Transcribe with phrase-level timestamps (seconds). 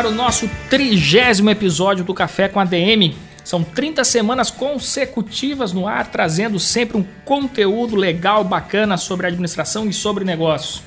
[0.00, 3.14] Ar o nosso trigésimo episódio do Café com a DM.
[3.44, 9.92] São 30 semanas consecutivas no ar, trazendo sempre um conteúdo legal, bacana sobre administração e
[9.92, 10.82] sobre negócios.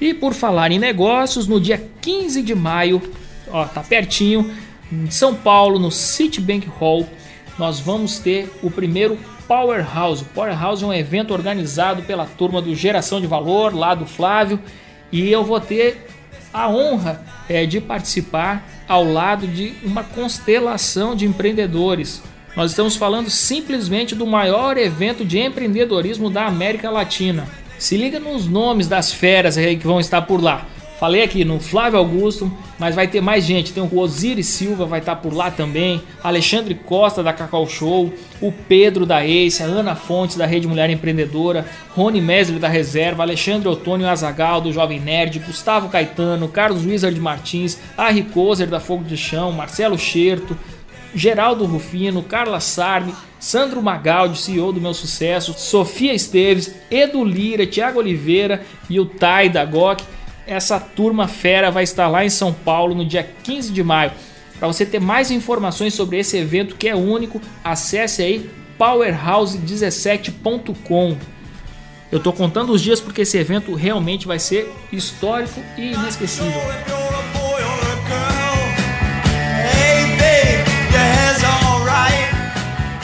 [0.00, 3.02] E por falar em negócios, no dia 15 de maio,
[3.50, 4.54] ó, tá pertinho,
[4.92, 7.08] em São Paulo, no Citibank Hall,
[7.58, 10.22] nós vamos ter o primeiro Powerhouse.
[10.22, 14.60] O Powerhouse é um evento organizado pela turma do Geração de Valor, lá do Flávio,
[15.10, 16.06] e eu vou ter
[16.52, 22.22] a honra é, de participar ao lado de uma constelação de empreendedores.
[22.54, 27.46] Nós estamos falando simplesmente do maior evento de empreendedorismo da América Latina.
[27.78, 30.66] Se liga nos nomes das feras que vão estar por lá.
[31.02, 33.72] Falei aqui no Flávio Augusto, mas vai ter mais gente.
[33.72, 36.00] Tem o Osiris Silva, vai estar por lá também.
[36.22, 38.14] Alexandre Costa da Cacau Show.
[38.40, 41.66] O Pedro da Ace, a Ana Fontes da Rede Mulher Empreendedora.
[41.96, 43.24] Rony Mesler da Reserva.
[43.24, 45.40] Alexandre Otônio Azagal do Jovem Nerd.
[45.40, 46.46] Gustavo Caetano.
[46.46, 47.80] Carlos Wizard Martins.
[47.98, 49.50] Harry Kozer da Fogo de Chão.
[49.50, 50.56] Marcelo Xerto.
[51.12, 57.98] Geraldo Rufino, Carla Sarni, Sandro Magaldi, CEO do Meu Sucesso, Sofia Esteves, Edu Lira, Tiago
[57.98, 60.02] Oliveira e o Tai da GOC
[60.46, 64.12] essa turma fera vai estar lá em São Paulo no dia 15 de maio.
[64.58, 71.16] Para você ter mais informações sobre esse evento que é único, acesse aí powerhouse17.com.
[72.10, 76.60] Eu estou contando os dias porque esse evento realmente vai ser histórico e inesquecível.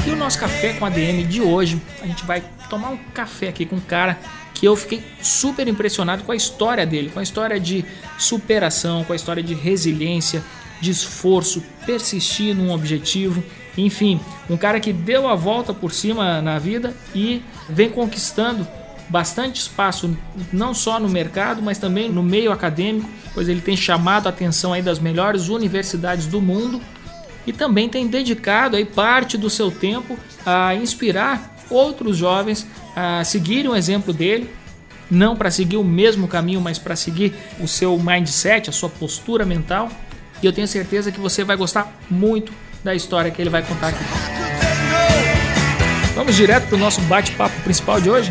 [0.07, 3.65] E o nosso café com ADM de hoje, a gente vai tomar um café aqui
[3.65, 4.19] com um cara
[4.59, 7.85] que eu fiquei super impressionado com a história dele, com a história de
[8.19, 10.43] superação, com a história de resiliência,
[10.81, 13.43] de esforço, persistir num objetivo.
[13.77, 14.21] Enfim,
[14.51, 18.67] um cara que deu a volta por cima na vida e vem conquistando
[19.09, 20.17] bastante espaço,
[20.53, 24.73] não só no mercado, mas também no meio acadêmico, pois ele tem chamado a atenção
[24.73, 26.81] aí das melhores universidades do mundo
[27.49, 33.71] e também tem dedicado aí parte do seu tempo a inspirar outros jovens a seguirem
[33.71, 34.51] o exemplo dele,
[35.11, 39.47] não para seguir o mesmo caminho, mas para seguir o seu mindset, a sua postura
[39.47, 39.89] mental.
[40.43, 42.53] E eu tenho certeza que você vai gostar muito
[42.85, 44.05] da história que ele vai contar aqui.
[46.15, 48.31] Vamos direto para o nosso bate-papo principal de hoje?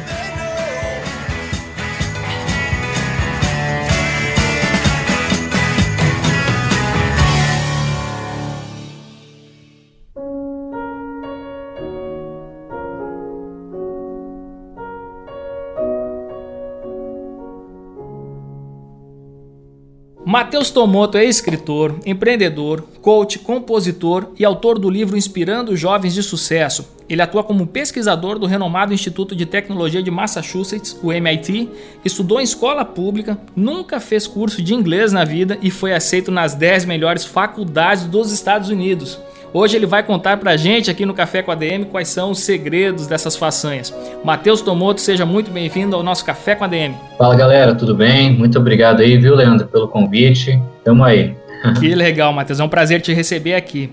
[20.48, 26.88] Matheus Tomoto é escritor, empreendedor, coach, compositor e autor do livro Inspirando Jovens de Sucesso.
[27.10, 31.70] Ele atua como pesquisador do renomado Instituto de Tecnologia de Massachusetts, o MIT,
[32.06, 36.56] estudou em escola pública, nunca fez curso de inglês na vida e foi aceito nas
[36.56, 39.20] 10 melhores faculdades dos Estados Unidos.
[39.54, 42.40] Hoje ele vai contar pra gente aqui no Café com a DM quais são os
[42.40, 43.94] segredos dessas façanhas.
[44.24, 46.94] Matheus Tomoto, seja muito bem-vindo ao nosso Café com a DM.
[47.18, 48.32] Fala galera, tudo bem?
[48.34, 50.62] Muito obrigado aí, viu, Leandro, pelo convite.
[50.84, 51.36] Tamo aí.
[51.80, 53.90] Que legal, Matheus, é um prazer te receber aqui.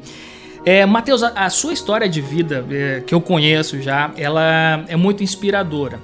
[0.67, 4.97] É, Matheus, a, a, sua história de vida, é, que eu conheço já, ela é
[4.97, 5.99] muito inspiradora.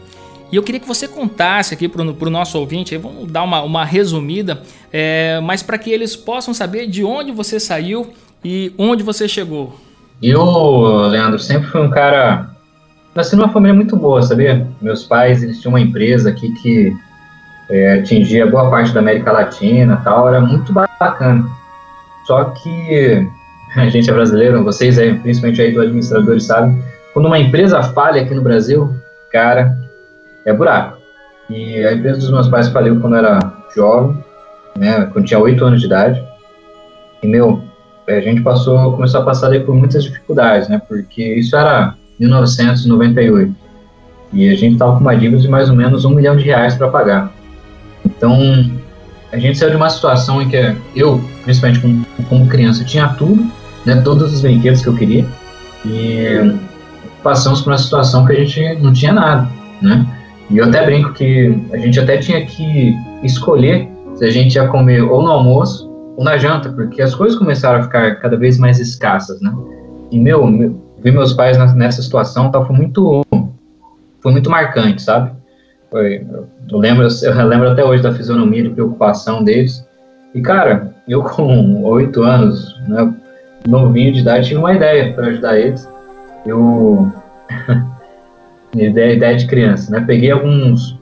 [0.51, 3.63] E eu queria que você contasse aqui para o nosso ouvinte, aí, vamos dar uma,
[3.63, 4.63] uma resumida,
[4.93, 8.11] é, mas para que eles possam saber de onde você saiu
[8.45, 9.75] e onde você chegou?
[10.23, 12.51] Eu, Leandro, sempre fui um cara.
[13.15, 14.67] Nasci numa família muito boa, sabia?
[14.81, 16.97] Meus pais eles tinham uma empresa aqui que
[17.69, 21.45] é, atingia boa parte da América Latina tal, era muito bacana.
[22.27, 23.27] Só que
[23.77, 26.83] a gente é brasileiro, vocês aí, principalmente aí do administradores, sabem,
[27.13, 28.95] quando uma empresa falha aqui no Brasil,
[29.33, 29.77] cara,
[30.45, 30.99] é buraco.
[31.49, 34.23] E a empresa dos meus pais faliu quando eu era jovem,
[34.77, 36.23] né, quando tinha 8 anos de idade.
[37.23, 37.65] E, meu,
[38.19, 40.81] a gente passou, começou a passar por muitas dificuldades, né?
[40.87, 43.55] Porque isso era 1998
[44.33, 46.75] e a gente estava com uma dívida de mais ou menos um milhão de reais
[46.75, 47.33] para pagar.
[48.05, 48.39] Então
[49.33, 53.51] a gente saiu de uma situação em que eu, principalmente como, como criança, tinha tudo,
[53.85, 54.01] né?
[54.03, 55.27] Todos os brinquedos que eu queria
[55.85, 56.55] e
[57.23, 59.49] passamos por uma situação que a gente não tinha nada,
[59.81, 60.07] né?
[60.51, 64.67] E eu até brinco que a gente até tinha que escolher se a gente ia
[64.67, 65.90] comer ou no almoço
[66.21, 69.57] ou na janta, porque as coisas começaram a ficar cada vez mais escassas, né?
[70.11, 73.25] E meu, meu ver meus pais nessa situação tal, foi muito
[74.21, 75.31] foi muito marcante, sabe?
[75.91, 76.27] Foi,
[76.71, 79.83] eu lembro, eu lembro até hoje da fisionomia, de preocupação deles.
[80.35, 83.15] E cara, eu com oito anos, né,
[83.67, 85.89] novinho de idade, tive uma ideia para ajudar eles.
[86.45, 87.11] Eu
[88.77, 90.05] ideia, ideia de criança, né?
[90.07, 91.01] Peguei alguns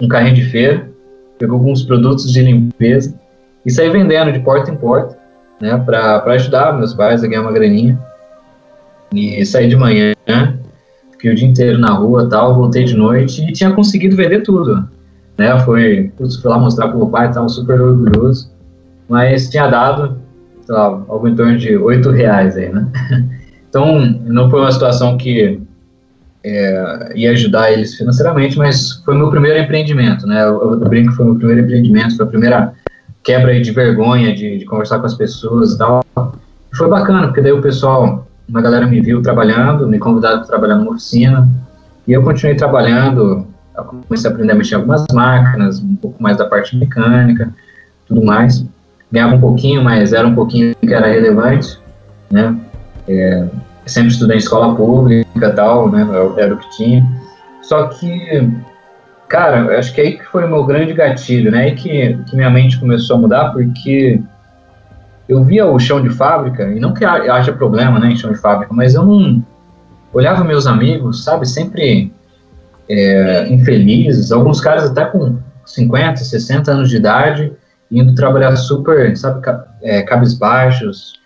[0.00, 0.88] um carrinho de feira,
[1.40, 3.18] pegou alguns produtos de limpeza
[3.68, 5.14] e saí vendendo de porta em porta,
[5.60, 5.76] né?
[5.84, 7.98] Para ajudar meus pais a ganhar uma graninha.
[9.12, 10.14] E saí de manhã,
[11.12, 14.88] fiquei o dia inteiro na rua, tal, voltei de noite e tinha conseguido vender tudo,
[15.36, 15.58] né?
[15.60, 18.50] Foi, fui lá mostrar pro meu pai, estava super orgulhoso,
[19.06, 20.18] mas tinha dado,
[20.64, 22.88] sei lá, algo em torno de oito reais aí, né?
[23.68, 25.60] Então, não foi uma situação que
[26.42, 30.42] é, ia ajudar eles financeiramente, mas foi meu primeiro empreendimento, né?
[30.42, 32.72] Eu, eu brinco que foi meu primeiro empreendimento, foi a primeira
[33.28, 36.02] quebra de vergonha de, de conversar com as pessoas e tal.
[36.74, 40.76] Foi bacana, porque daí o pessoal, uma galera me viu trabalhando, me convidaram para trabalhar
[40.76, 41.46] numa oficina,
[42.06, 43.46] e eu continuei trabalhando,
[43.76, 47.52] eu comecei a aprender a mexer algumas máquinas, um pouco mais da parte mecânica,
[48.06, 48.64] tudo mais.
[49.12, 51.78] Ganhava um pouquinho, mas era um pouquinho que era relevante,
[52.30, 52.56] né?
[53.06, 53.46] É,
[53.84, 56.06] sempre estudei em escola pública tal, né?
[56.38, 57.06] Era o que tinha.
[57.60, 58.48] Só que,
[59.28, 61.64] cara, acho que aí que foi o meu grande gatilho, né?
[61.64, 64.20] Aí que, que minha mente começou a mudar, porque
[65.28, 68.38] eu via o chão de fábrica, e não que haja problema, né, em chão de
[68.38, 69.44] fábrica, mas eu não
[70.12, 72.10] olhava meus amigos, sabe, sempre
[72.88, 77.52] é, infelizes, alguns caras até com 50, 60 anos de idade,
[77.90, 79.42] indo trabalhar super, sabe,
[79.82, 81.20] é, cabisbaixos,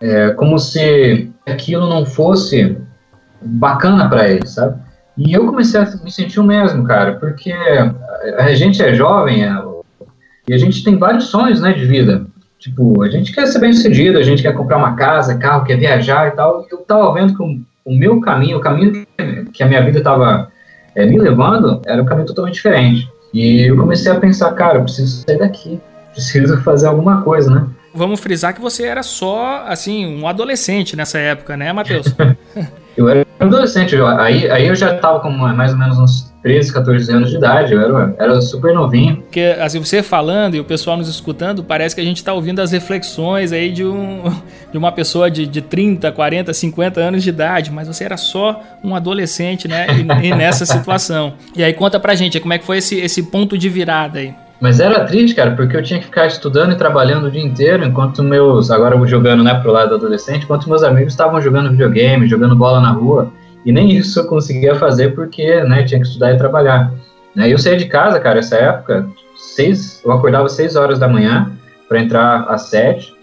[0.00, 2.78] é, como se aquilo não fosse
[3.42, 4.80] bacana para eles, sabe?
[5.20, 9.52] E eu comecei a me sentir o mesmo, cara, porque a gente é jovem é,
[10.48, 12.26] e a gente tem vários sonhos, né, de vida.
[12.58, 15.76] Tipo, a gente quer ser bem sucedido, a gente quer comprar uma casa, carro, quer
[15.76, 16.66] viajar e tal.
[16.70, 19.06] Eu tava vendo que o, o meu caminho, o caminho
[19.52, 20.50] que a minha vida tava
[20.94, 23.06] é, me levando, era um caminho totalmente diferente.
[23.32, 25.78] E eu comecei a pensar, cara, eu preciso sair daqui,
[26.12, 27.66] preciso fazer alguma coisa, né?
[27.92, 32.06] Vamos frisar que você era só, assim, um adolescente nessa época, né, Matheus?
[32.96, 37.12] eu era adolescente, aí, aí eu já estava com mais ou menos uns 13, 14
[37.12, 39.16] anos de idade, eu era, era super novinho.
[39.16, 42.60] Porque, assim, você falando e o pessoal nos escutando, parece que a gente está ouvindo
[42.60, 44.22] as reflexões aí de, um,
[44.70, 48.62] de uma pessoa de, de 30, 40, 50 anos de idade, mas você era só
[48.84, 49.86] um adolescente, né,
[50.22, 51.34] e, e nessa situação.
[51.56, 54.34] E aí conta pra gente, como é que foi esse, esse ponto de virada aí?
[54.60, 57.82] Mas era triste, cara, porque eu tinha que ficar estudando e trabalhando o dia inteiro,
[57.82, 62.28] enquanto meus, agora eu jogando, né, pro lado adolescente, enquanto meus amigos estavam jogando videogame,
[62.28, 63.32] jogando bola na rua,
[63.64, 66.92] e nem isso eu conseguia fazer porque, né, tinha que estudar e trabalhar.
[67.34, 71.50] Né, eu saía de casa, cara, essa época, seis, eu acordava seis horas da manhã
[71.88, 73.14] para entrar às sete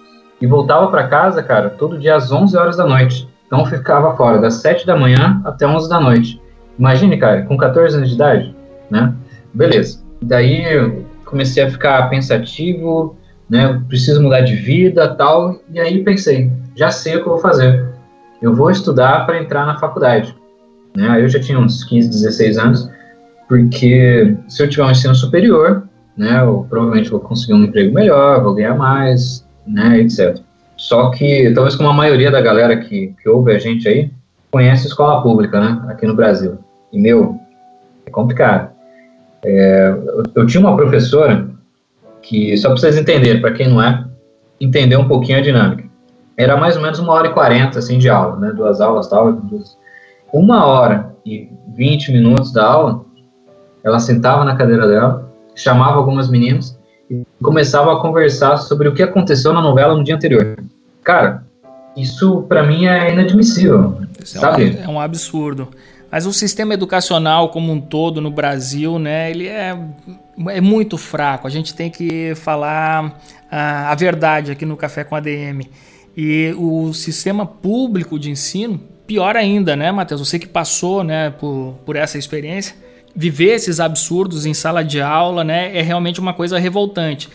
[0.42, 3.28] e voltava para casa, cara, todo dia às 11 horas da noite.
[3.46, 6.42] Então eu ficava fora das sete da manhã até 11 da noite.
[6.78, 8.56] Imagine, cara, com 14 anos de idade,
[8.90, 9.14] né?
[9.54, 10.04] Beleza.
[10.22, 13.16] Daí comecei a ficar pensativo,
[13.50, 13.82] né?
[13.88, 15.60] Preciso mudar de vida, tal.
[15.72, 17.86] E aí pensei, já sei o que eu vou fazer.
[18.42, 20.36] Eu vou estudar para entrar na faculdade.
[20.96, 21.22] Né?
[21.22, 22.90] Eu já tinha uns 15, 16 anos,
[23.48, 28.42] porque se eu tiver um ensino superior, né, eu provavelmente vou conseguir um emprego melhor,
[28.42, 30.40] vou ganhar mais, né, etc.
[30.76, 34.12] Só que, talvez como a maioria da galera que, que ouve a gente aí,
[34.50, 36.58] conhece escola pública, né, aqui no Brasil.
[36.92, 37.40] E, meu,
[38.06, 38.77] é complicado.
[39.50, 41.48] É, eu, eu, tinha uma professora
[42.22, 44.06] que, só para vocês entenderem, para quem não é,
[44.60, 45.86] entender um pouquinho a dinâmica.
[46.36, 48.52] Era mais ou menos uma hora e quarenta, assim, de aula, né?
[48.52, 49.32] Duas aulas, tal.
[49.32, 49.78] Duas...
[50.34, 53.06] Uma hora e vinte minutos da aula,
[53.84, 56.78] ela sentava na cadeira dela, chamava algumas meninas
[57.10, 60.58] e começava a conversar sobre o que aconteceu na novela no dia anterior.
[61.04, 61.44] Cara,
[61.96, 64.78] isso para mim é inadmissível, isso sabe?
[64.78, 65.70] É um, é um absurdo.
[66.12, 69.78] Mas o sistema educacional como um todo no Brasil, né, ele é,
[70.50, 71.48] é muito fraco.
[71.48, 73.20] A gente tem que falar
[73.52, 75.62] a, a verdade aqui no Café com ADM.
[76.16, 80.20] E o sistema público de ensino, pior ainda, né, Matheus?
[80.20, 82.76] Você que passou né, por, por essa experiência,
[83.16, 87.30] viver esses absurdos em sala de aula né, é realmente uma coisa revoltante.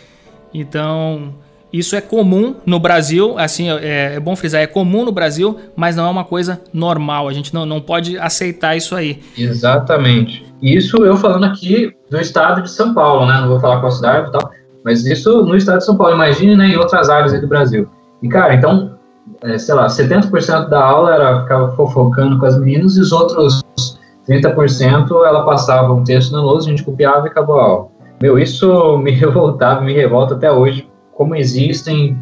[0.53, 1.35] Então,
[1.73, 5.95] isso é comum no Brasil, assim, é, é, bom frisar, é comum no Brasil, mas
[5.95, 7.27] não é uma coisa normal.
[7.27, 9.23] A gente não, não pode aceitar isso aí.
[9.35, 10.45] Exatamente.
[10.61, 13.41] Isso eu falando aqui do estado de São Paulo, né?
[13.41, 14.51] Não vou falar qual cidade e tal,
[14.85, 16.13] mas isso no estado de São Paulo.
[16.13, 17.89] Imagine, né, em outras áreas do Brasil.
[18.21, 18.97] E, cara, então,
[19.41, 23.63] é, sei lá, 70% da aula era ficava fofocando com as meninas e os outros
[24.29, 27.87] 30% ela passava um texto na lousa, a gente copiava e acabou a aula.
[28.21, 32.17] Meu, isso me revoltava, me revolta até hoje, como existem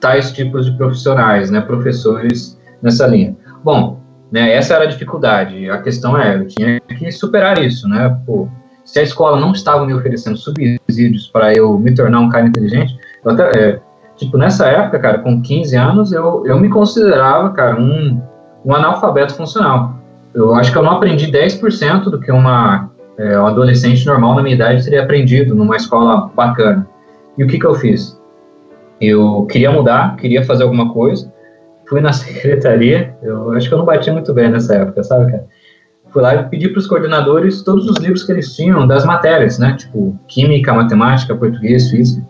[0.00, 3.36] tais tipos de profissionais, né, professores nessa linha.
[3.64, 4.00] Bom,
[4.30, 5.68] né, essa era a dificuldade.
[5.70, 8.16] A questão é, eu tinha que superar isso, né?
[8.26, 8.48] Pô,
[8.84, 12.96] se a escola não estava me oferecendo subsídios para eu me tornar um cara inteligente,
[13.24, 13.80] até, é,
[14.16, 18.22] tipo, nessa época, cara, com 15 anos, eu, eu me considerava, cara, um,
[18.64, 19.96] um analfabeto funcional.
[20.32, 24.42] Eu acho que eu não aprendi 10% do que uma, é, um adolescente normal na
[24.42, 26.86] minha idade teria aprendido numa escola bacana.
[27.36, 28.15] E o que, que eu fiz?
[29.00, 31.32] Eu queria mudar, queria fazer alguma coisa,
[31.88, 35.46] fui na secretaria, eu acho que eu não bati muito bem nessa época, sabe, cara?
[36.16, 39.58] fui lá e pedi para os coordenadores todos os livros que eles tinham das matérias,
[39.58, 39.76] né?
[39.78, 42.26] Tipo, química, matemática, português, física.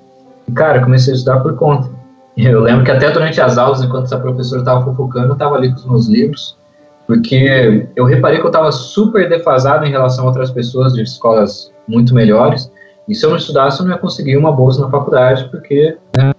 [0.49, 1.88] E, cara, comecei a estudar por conta.
[2.37, 5.70] Eu lembro que até durante as aulas, enquanto essa professora estava fofocando, eu estava ali
[5.70, 6.58] com os meus livros,
[7.06, 11.73] porque eu reparei que eu estava super defasado em relação a outras pessoas de escolas
[11.87, 12.70] muito melhores,
[13.08, 16.32] e se eu não estudasse, eu não ia conseguir uma bolsa na faculdade, porque né,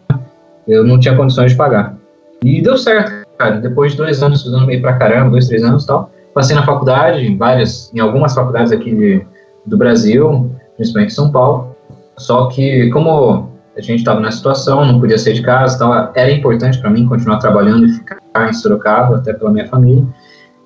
[0.67, 1.95] eu não tinha condições de pagar.
[2.43, 3.59] E deu certo, cara.
[3.59, 6.63] Depois de dois anos estudando meio pra caramba, dois, três anos e tal, Passei na
[6.63, 9.25] faculdade, em várias, em algumas faculdades aqui de,
[9.65, 11.75] do Brasil, principalmente em São Paulo.
[12.15, 16.31] Só que como a gente estava na situação, não podia sair de casa, então era
[16.31, 20.05] importante para mim continuar trabalhando e ficar em Sorocaba, até pela minha família.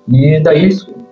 [0.08, 0.68] E daí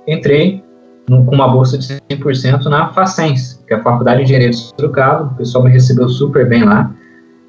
[0.07, 0.63] entrei
[1.09, 5.25] com uma bolsa de 100% na Facens, que é a Faculdade de Engenharia de Sorocaba.
[5.25, 6.95] O pessoal me recebeu super bem lá.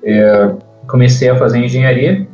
[0.01, 0.55] É,
[0.91, 2.27] comecei a fazer engenharia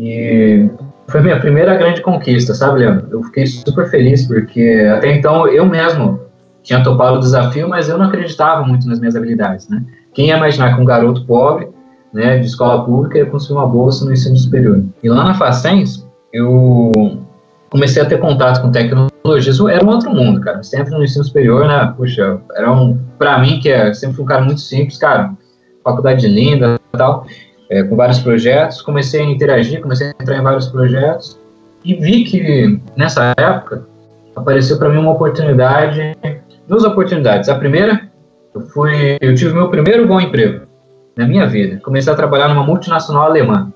[0.00, 0.68] e
[1.08, 3.06] foi minha primeira grande conquista, sabe, Leandro?
[3.10, 6.20] Eu fiquei super feliz porque até então eu mesmo
[6.62, 9.84] tinha topado o desafio, mas eu não acreditava muito nas minhas habilidades, né?
[10.14, 11.68] Quem ia imaginar que um garoto pobre,
[12.12, 14.82] né, de escola pública ia conseguir uma bolsa no ensino superior?
[15.02, 17.20] E lá na Facens, eu
[17.70, 20.60] comecei a ter contato com tecnologias, era um outro mundo, cara.
[20.74, 21.94] Entra no ensino superior, né?
[21.96, 25.32] Puxa, era um, pra mim, que é sempre um cara muito simples, cara,
[25.84, 27.26] faculdade linda tal
[27.68, 31.38] é, com vários projetos, comecei a interagir, comecei a entrar em vários projetos
[31.84, 33.84] e vi que nessa época
[34.34, 36.16] apareceu para mim uma oportunidade,
[36.68, 37.48] duas oportunidades.
[37.48, 38.02] A primeira,
[38.54, 40.66] eu fui, eu tive meu primeiro bom emprego
[41.16, 41.80] na minha vida.
[41.82, 43.72] Comecei a trabalhar numa multinacional alemã,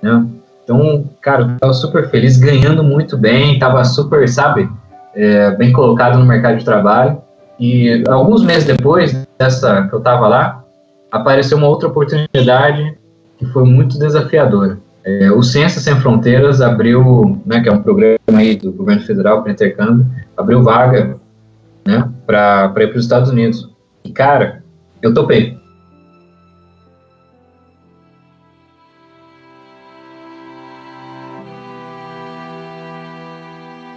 [0.00, 0.26] né?
[0.62, 4.68] Então, cara, eu estava super feliz, ganhando muito bem, estava super, sabe,
[5.14, 7.20] é, bem colocado no mercado de trabalho.
[7.60, 10.64] E alguns meses depois dessa que eu estava lá,
[11.10, 12.96] apareceu uma outra oportunidade
[13.44, 14.78] que foi muito desafiadora.
[15.04, 19.42] É, o Ciência Sem Fronteiras abriu, né, que é um programa aí do governo federal
[19.42, 21.16] para intercâmbio, abriu vaga
[21.86, 23.68] né, para ir para os Estados Unidos.
[24.02, 24.64] E, cara,
[25.02, 25.58] eu topei.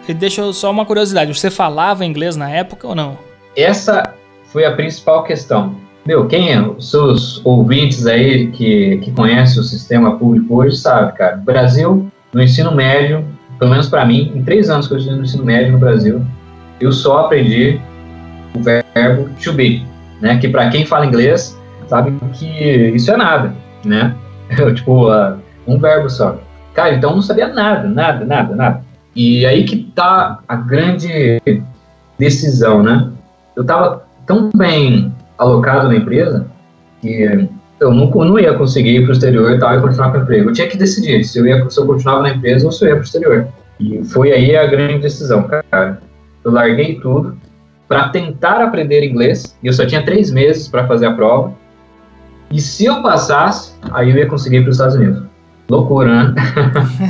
[0.10, 3.18] E deixa eu só uma curiosidade, você falava inglês na época ou não?
[3.56, 4.14] Essa
[4.46, 5.87] foi a principal questão.
[6.08, 6.62] Meu, quem é?
[6.62, 11.36] Os seus ouvintes aí que, que conhecem o sistema público hoje sabe, cara.
[11.36, 13.26] Brasil, no ensino médio,
[13.60, 16.26] pelo menos para mim, em três anos que eu estudei no ensino médio no Brasil,
[16.80, 17.78] eu só aprendi
[18.56, 19.86] o verbo to be,
[20.22, 20.38] né?
[20.38, 21.60] Que para quem fala inglês
[21.90, 22.48] sabe que
[22.96, 24.16] isso é nada, né?
[24.76, 25.38] tipo, uh,
[25.68, 26.40] um verbo só.
[26.74, 28.82] Cara, então eu não sabia nada, nada, nada, nada.
[29.14, 31.42] E aí que tá a grande
[32.18, 33.10] decisão, né?
[33.58, 36.48] Eu tava tão bem alocado na empresa
[37.02, 37.48] que
[37.80, 40.22] eu não, não ia conseguir ir para o exterior e tal e continuar com o
[40.22, 40.50] emprego.
[40.50, 42.90] Eu tinha que decidir se eu, ia, se eu continuava na empresa ou se eu
[42.90, 43.48] ia para o exterior.
[43.80, 46.02] E foi aí a grande decisão, cara.
[46.44, 47.38] Eu larguei tudo
[47.88, 51.54] para tentar aprender inglês e eu só tinha três meses para fazer a prova.
[52.52, 55.24] E se eu passasse, aí eu ia conseguir ir para os Estados Unidos.
[55.70, 56.36] Loucura, né?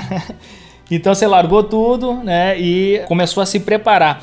[0.90, 4.22] então você largou tudo, né, e começou a se preparar.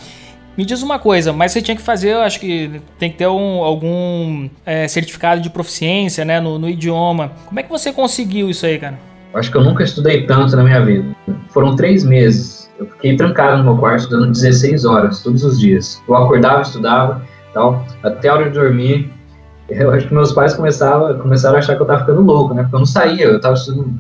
[0.57, 3.27] Me diz uma coisa, mas você tinha que fazer, eu acho que tem que ter
[3.27, 7.33] um, algum é, certificado de proficiência, né, no, no, idioma.
[7.47, 8.97] Como é que você conseguiu isso aí, cara?
[9.35, 11.05] Acho que eu nunca estudei tanto na minha vida.
[11.49, 12.71] Foram três meses.
[12.79, 16.01] Eu fiquei trancado no meu quarto estudando 16 horas, todos os dias.
[16.09, 19.13] Eu acordava, estudava, tal, até a hora de dormir.
[19.69, 22.65] Eu acho que meus pais começavam, começaram a achar que eu tava ficando louco, né?
[22.65, 23.95] Porque eu não saía, eu tava estudando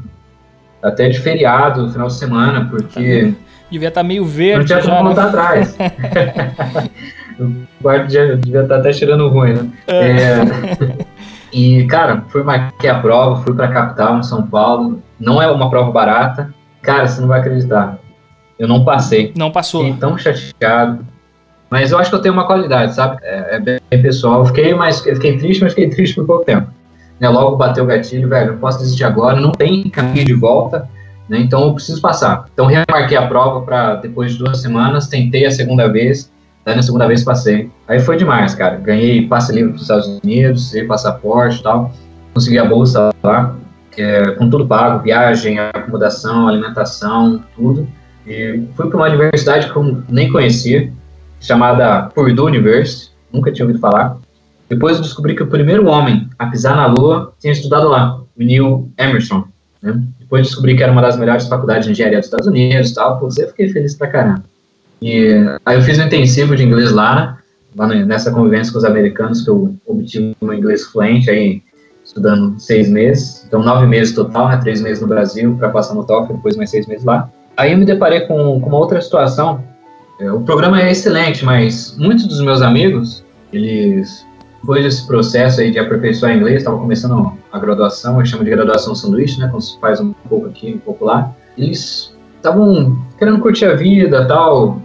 [0.83, 3.35] até de feriado, no final de semana, porque
[3.75, 4.73] devia estar tá meio verde.
[4.73, 5.29] Não tinha como voltar né?
[5.29, 5.77] atrás.
[7.39, 7.53] o
[7.83, 9.69] quarto devia estar tá até cheirando ruim, né?
[9.87, 10.11] É.
[10.11, 10.97] É,
[11.53, 15.03] e, cara, fui marquei a prova, fui para a capital, em São Paulo.
[15.21, 16.53] Não é uma prova barata.
[16.83, 17.99] Cara, você não vai acreditar.
[18.59, 19.33] Eu não passei.
[19.37, 19.83] Não passou.
[19.85, 21.05] Fiquei tão chateado.
[21.71, 23.19] Mas eu acho que eu tenho uma qualidade, sabe?
[23.23, 24.41] É, é bem pessoal.
[24.41, 26.69] Eu fiquei, mais, eu fiquei triste, mas fiquei triste por pouco tempo.
[27.19, 30.89] Né, logo bateu o gatilho, velho, não posso desistir agora, não tem caminho de volta
[31.29, 31.39] né?
[31.39, 32.47] Então eu preciso passar.
[32.53, 36.31] Então remarquei a prova para depois de duas semanas, tentei a segunda vez,
[36.65, 37.71] daí na segunda vez passei.
[37.89, 38.77] Aí foi demais, cara.
[38.77, 41.93] Ganhei passe livre para os Estados Unidos, ganhei passaporte e tal,
[42.33, 43.57] consegui a bolsa lá,
[43.97, 47.87] é, com tudo pago, viagem, acomodação, alimentação, tudo.
[48.27, 50.91] E fui para uma universidade que eu nem conhecia,
[51.41, 54.17] chamada Purdue University, nunca tinha ouvido falar.
[54.69, 58.43] Depois eu descobri que o primeiro homem a pisar na Lua tinha estudado lá, o
[58.43, 59.45] Neil Emerson.
[59.85, 60.01] Né?
[60.19, 63.21] Depois descobri que era uma das melhores faculdades de engenharia dos Estados Unidos e tal.
[63.21, 64.43] Pô, eu fiquei feliz pra caramba.
[65.03, 65.29] E
[65.67, 67.39] aí eu fiz um intensivo de inglês lá,
[67.77, 71.63] lá nessa convivência com os americanos, que eu obtive um inglês fluente aí,
[72.03, 73.45] estudando seis meses.
[73.47, 74.57] Então, nove meses total, né?
[74.57, 77.29] Três meses no Brasil para passar no TOEFL, depois mais seis meses lá.
[77.57, 79.63] Aí eu me deparei com, com uma outra situação.
[80.19, 83.23] É, o programa é excelente, mas muitos dos meus amigos,
[83.53, 84.25] eles
[84.63, 88.97] depois desse processo aí de aperfeiçoar inglês, estava começando a graduação, eu chamo de graduação
[88.97, 91.33] sanduíche, né, quando se faz um pouco aqui, um pouco lá.
[91.57, 94.83] Eles estavam querendo curtir a vida, tal,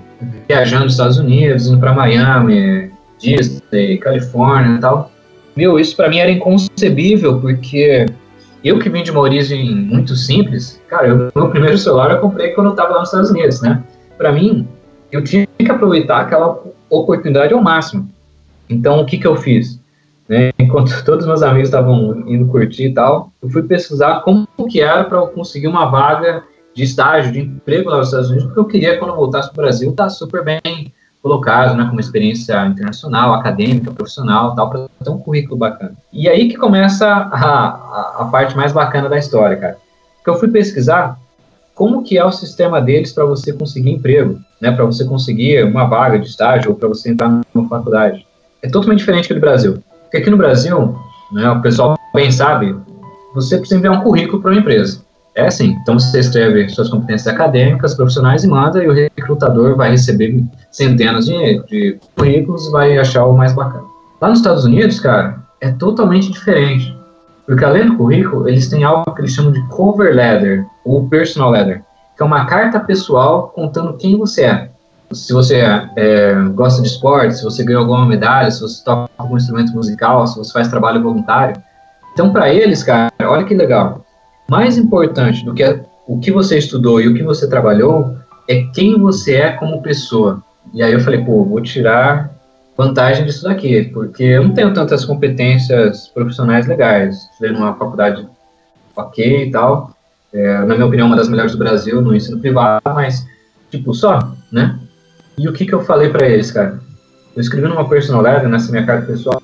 [0.47, 5.11] viajando nos Estados Unidos, indo para Miami, Disney, Califórnia e tal.
[5.57, 8.05] Meu, isso para mim era inconcebível, porque
[8.63, 12.49] eu que vim de uma origem muito simples, cara, o meu primeiro celular eu comprei
[12.49, 13.83] quando eu estava lá nos Estados Unidos, né?
[14.15, 14.67] Para mim,
[15.11, 18.07] eu tinha que aproveitar aquela oportunidade ao máximo.
[18.69, 19.78] Então, o que, que eu fiz?
[20.69, 25.03] Enquanto todos meus amigos estavam indo curtir e tal, eu fui pesquisar como que era
[25.03, 26.43] para eu conseguir uma vaga
[26.75, 29.61] de estágio, de emprego lá nos Estados Unidos, porque eu queria, quando eu voltasse para
[29.61, 34.69] o Brasil, estar tá super bem colocado, né, com uma experiência internacional, acadêmica, profissional, tal,
[34.69, 35.93] para ter um currículo bacana.
[36.13, 39.77] E aí que começa a, a, a parte mais bacana da história, cara.
[40.17, 41.19] Porque eu fui pesquisar
[41.73, 45.85] como que é o sistema deles para você conseguir emprego, né, para você conseguir uma
[45.85, 48.29] vaga de estágio ou para você entrar numa faculdade
[48.61, 49.81] é totalmente diferente do Brasil.
[50.09, 50.95] Porque aqui no Brasil,
[51.31, 52.75] né, o pessoal bem sabe,
[53.35, 55.03] você precisa enviar um currículo para uma empresa.
[55.35, 59.91] É assim, então você escreve suas competências acadêmicas, profissionais e manda, e o recrutador vai
[59.91, 63.83] receber centenas de, de currículos e vai achar o mais bacana.
[64.19, 66.97] Lá nos Estados Unidos, cara, é totalmente diferente.
[67.45, 71.51] Porque além do currículo, eles têm algo que eles chamam de cover letter, ou personal
[71.51, 71.83] letter,
[72.17, 74.68] que é uma carta pessoal contando quem você é
[75.11, 75.61] se você
[75.95, 80.25] é, gosta de esporte, se você ganhou alguma medalha, se você toca algum instrumento musical,
[80.27, 81.61] se você faz trabalho voluntário.
[82.13, 84.05] Então, para eles, cara, olha que legal.
[84.49, 85.63] Mais importante do que
[86.07, 88.15] o que você estudou e o que você trabalhou
[88.47, 90.43] é quem você é como pessoa.
[90.73, 92.31] E aí eu falei, pô, vou tirar
[92.77, 97.29] vantagem disso daqui, porque eu não tenho tantas competências profissionais legais.
[97.31, 98.27] Estudei numa faculdade
[98.95, 99.91] ok e tal.
[100.31, 103.25] É, na minha opinião, uma das melhores do Brasil no ensino privado, mas,
[103.71, 104.79] tipo, só, né?
[105.39, 106.81] E o que, que eu falei para eles, cara?
[107.33, 109.41] Eu escrevi numa personal letter, nessa minha carta pessoal,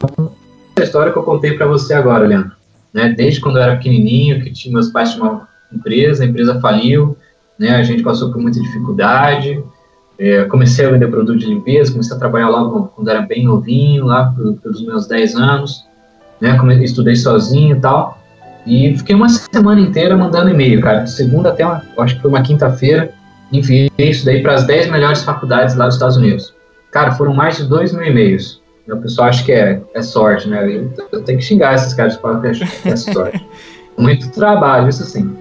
[0.75, 2.51] essa história que eu contei para você agora, Leandro.
[2.93, 3.13] Né?
[3.15, 7.15] Desde quando eu era pequenininho, que tinha, meus pais tinham uma empresa, a empresa faliu,
[7.57, 7.77] né?
[7.77, 9.63] a gente passou por muita dificuldade,
[10.19, 14.03] é, comecei a vender produto de limpeza, comecei a trabalhar logo quando era bem novinho,
[14.03, 15.85] lá pelos meus 10 anos,
[16.41, 16.57] né?
[16.83, 18.19] estudei sozinho e tal,
[18.67, 22.41] e fiquei uma semana inteira mandando e-mail, cara, segunda até, uma, acho que foi uma
[22.41, 23.13] quinta-feira,
[23.57, 26.53] enviei isso daí para as 10 melhores faculdades lá dos Estados Unidos.
[26.91, 28.61] Cara, foram mais de 2 mil e-mails.
[28.87, 30.63] O pessoal acha que é, é sorte, né?
[30.65, 32.47] Eu, eu tenho que xingar esses caras para que
[32.87, 33.45] é sorte.
[33.97, 35.35] Muito trabalho, isso sim.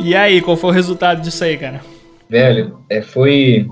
[0.00, 1.80] E aí, qual foi o resultado disso aí, cara?
[2.28, 3.66] Velho, é, foi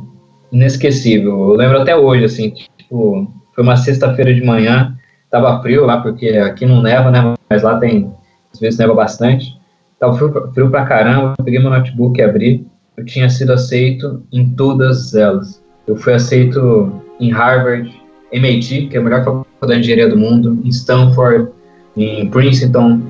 [0.51, 1.51] inesquecível.
[1.51, 4.97] Eu lembro até hoje, assim, tipo, foi uma sexta-feira de manhã,
[5.31, 7.35] tava frio lá, porque aqui não neva, né?
[7.49, 8.12] Mas lá tem,
[8.53, 9.59] às vezes neva bastante.
[9.99, 12.67] Tava frio, frio pra caramba, peguei meu notebook e abri.
[12.97, 15.62] Eu tinha sido aceito em todas elas.
[15.87, 17.93] Eu fui aceito em Harvard,
[18.33, 21.49] MIT, que é a melhor faculdade de engenharia do mundo, em Stanford,
[21.97, 23.01] em Princeton,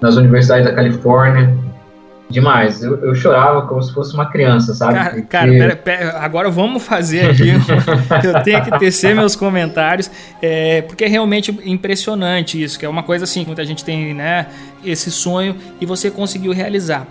[0.00, 1.52] nas universidades da Califórnia,
[2.28, 2.82] demais.
[2.82, 4.94] Eu, eu, chorava como se fosse uma criança, sabe?
[4.94, 5.22] Cara, Porque...
[5.22, 7.50] cara pera, pera, agora vamos fazer aqui.
[8.26, 10.10] eu tenho que tecer meus comentários,
[10.42, 14.46] é, porque é realmente impressionante isso, que é uma coisa assim, muita gente tem né,
[14.84, 17.06] esse sonho e você conseguiu realizar.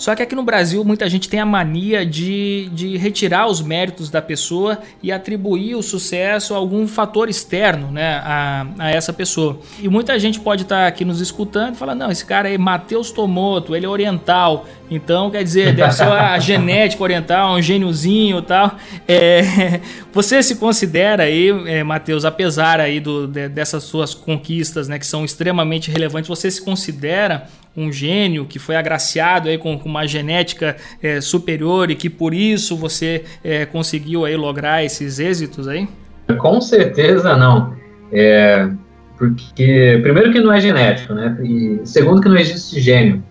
[0.00, 4.08] Só que aqui no Brasil muita gente tem a mania de, de retirar os méritos
[4.08, 9.60] da pessoa e atribuir o sucesso a algum fator externo né, a, a essa pessoa.
[9.78, 12.56] E muita gente pode estar tá aqui nos escutando e falar: não, esse cara é
[12.56, 18.38] Matheus Tomoto, ele é oriental, então quer dizer, deve ser a genética oriental, um gêniozinho
[18.38, 18.76] e tal.
[19.06, 19.80] É,
[20.14, 25.06] você se considera aí, é, Matheus, apesar aí do, de, dessas suas conquistas né, que
[25.06, 30.06] são extremamente relevantes, você se considera um gênio que foi agraciado aí com, com uma
[30.06, 35.88] genética é, superior e que por isso você é, conseguiu aí lograr esses êxitos aí?
[36.38, 37.74] com certeza não.
[38.12, 38.68] É,
[39.16, 41.36] porque, primeiro, que não é genético, né?
[41.42, 43.22] E segundo, que não existe gênio.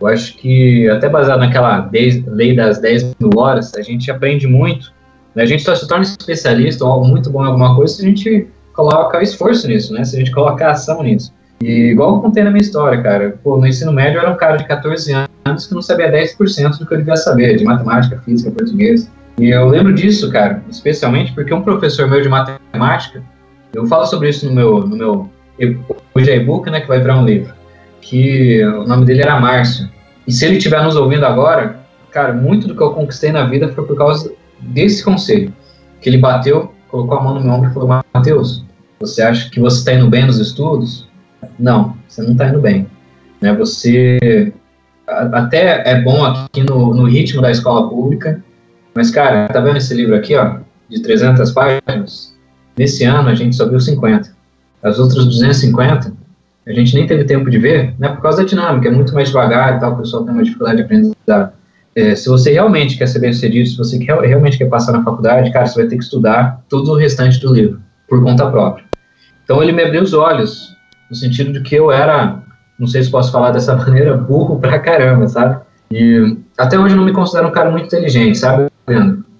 [0.00, 4.92] Eu acho que, até baseado naquela lei das 10 mil horas, a gente aprende muito.
[5.34, 5.42] Né?
[5.42, 8.46] A gente só se torna especialista ou muito bom em alguma coisa se a gente
[8.72, 10.04] coloca esforço nisso, né?
[10.04, 11.32] Se a gente coloca ação nisso.
[11.64, 14.36] E igual eu contei na minha história, cara, pô, no ensino médio eu era um
[14.36, 15.10] cara de 14
[15.46, 19.10] anos que não sabia 10% do que eu devia saber, de matemática, física, português.
[19.38, 23.22] E eu lembro disso, cara, especialmente porque um professor meu de matemática,
[23.72, 25.30] eu falo sobre isso no meu, no meu
[26.14, 27.54] hoje é e-book, né, que vai virar um livro,
[28.02, 29.88] que o nome dele era Márcio.
[30.26, 33.70] E se ele estiver nos ouvindo agora, cara, muito do que eu conquistei na vida
[33.70, 35.50] foi por causa desse conselho,
[36.02, 38.66] que ele bateu, colocou a mão no meu ombro e falou, Mateus,
[39.00, 41.08] você acha que você está indo bem nos estudos?
[41.58, 42.86] Não, você não está indo bem.
[43.40, 43.52] Né?
[43.54, 44.52] Você
[45.06, 48.42] até é bom aqui no, no ritmo da escola pública,
[48.94, 52.34] mas, cara, tá vendo esse livro aqui, ó, de 300 páginas?
[52.76, 54.30] Nesse ano a gente só viu 50.
[54.82, 56.12] As outras 250,
[56.66, 59.28] a gente nem teve tempo de ver, né, por causa da dinâmica, é muito mais
[59.28, 61.52] devagar e tal, o pessoal tem uma dificuldade de aprendizado.
[61.96, 65.04] É, se você realmente quer ser bem sucedido, se você quer, realmente quer passar na
[65.04, 68.84] faculdade, cara, você vai ter que estudar todo o restante do livro, por conta própria.
[69.44, 70.73] Então ele me abriu os olhos,
[71.10, 72.42] no sentido de que eu era,
[72.78, 75.60] não sei se posso falar dessa maneira, burro pra caramba, sabe?
[75.90, 78.70] E até hoje eu não me considero um cara muito inteligente, sabe?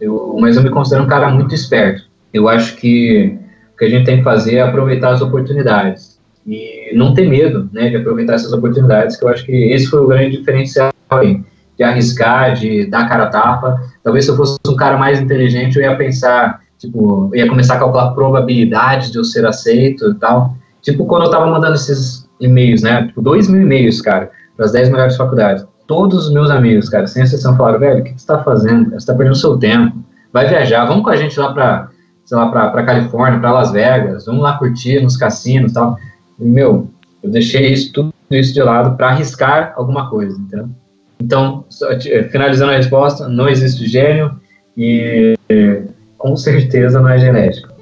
[0.00, 2.05] Eu, mas eu me considero um cara muito esperto.
[2.33, 3.38] Eu acho que
[3.74, 7.68] o que a gente tem que fazer é aproveitar as oportunidades e não ter medo,
[7.72, 9.16] né, de aproveitar essas oportunidades.
[9.16, 11.42] Que eu acho que esse foi o grande diferencial aí,
[11.77, 13.81] de arriscar, de dar cara a tapa.
[14.03, 17.74] Talvez se eu fosse um cara mais inteligente, eu ia pensar, tipo, eu ia começar
[17.74, 20.57] a calcular probabilidades de eu ser aceito e tal.
[20.84, 24.72] Tipo, quando eu tava mandando esses e-mails, né, tipo, dois mil e-mails, cara, para as
[24.72, 28.16] dez melhores faculdades todos os meus amigos, cara, sem exceção, falaram, velho, o que, você
[28.16, 28.90] está fazendo?
[28.90, 29.96] Você está perdendo seu tempo.
[30.32, 31.88] Vai viajar, vamos com a gente lá para,
[32.24, 35.96] sei lá, para Califórnia, para Las Vegas, vamos lá curtir nos cassinos e tal.
[36.38, 36.90] Meu,
[37.22, 40.68] eu deixei isso, tudo isso de lado para arriscar alguma coisa, entendeu?
[41.20, 44.32] Então, só, eh, finalizando a resposta, não existe gênio
[44.76, 45.38] e
[46.18, 47.73] com certeza não é genético.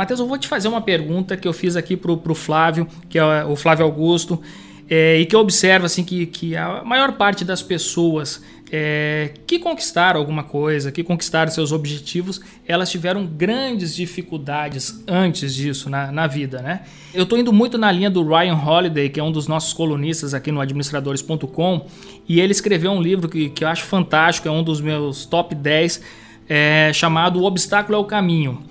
[0.00, 3.18] Matheus, eu vou te fazer uma pergunta que eu fiz aqui pro, pro Flávio, que
[3.18, 4.40] é o Flávio Augusto,
[4.88, 9.58] é, e que eu observo assim que, que a maior parte das pessoas é, que
[9.58, 16.26] conquistaram alguma coisa, que conquistaram seus objetivos, elas tiveram grandes dificuldades antes disso na, na
[16.26, 16.80] vida, né?
[17.12, 20.32] Eu estou indo muito na linha do Ryan Holiday, que é um dos nossos colunistas
[20.32, 21.86] aqui no administradores.com,
[22.26, 25.54] e ele escreveu um livro que, que eu acho fantástico, é um dos meus top
[25.54, 26.00] 10,
[26.48, 28.69] é, chamado O Obstáculo é o Caminho.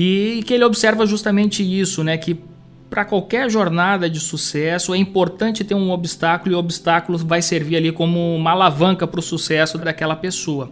[0.00, 2.16] E que ele observa justamente isso, né?
[2.16, 2.40] Que
[2.88, 7.74] para qualquer jornada de sucesso é importante ter um obstáculo e o obstáculo vai servir
[7.78, 10.70] ali como uma alavanca para o sucesso daquela pessoa.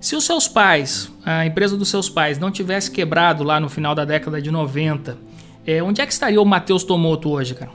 [0.00, 3.94] Se os seus pais, a empresa dos seus pais, não tivesse quebrado lá no final
[3.94, 5.16] da década de 90,
[5.64, 7.70] é, onde é que estaria o Matheus Tomoto hoje, cara?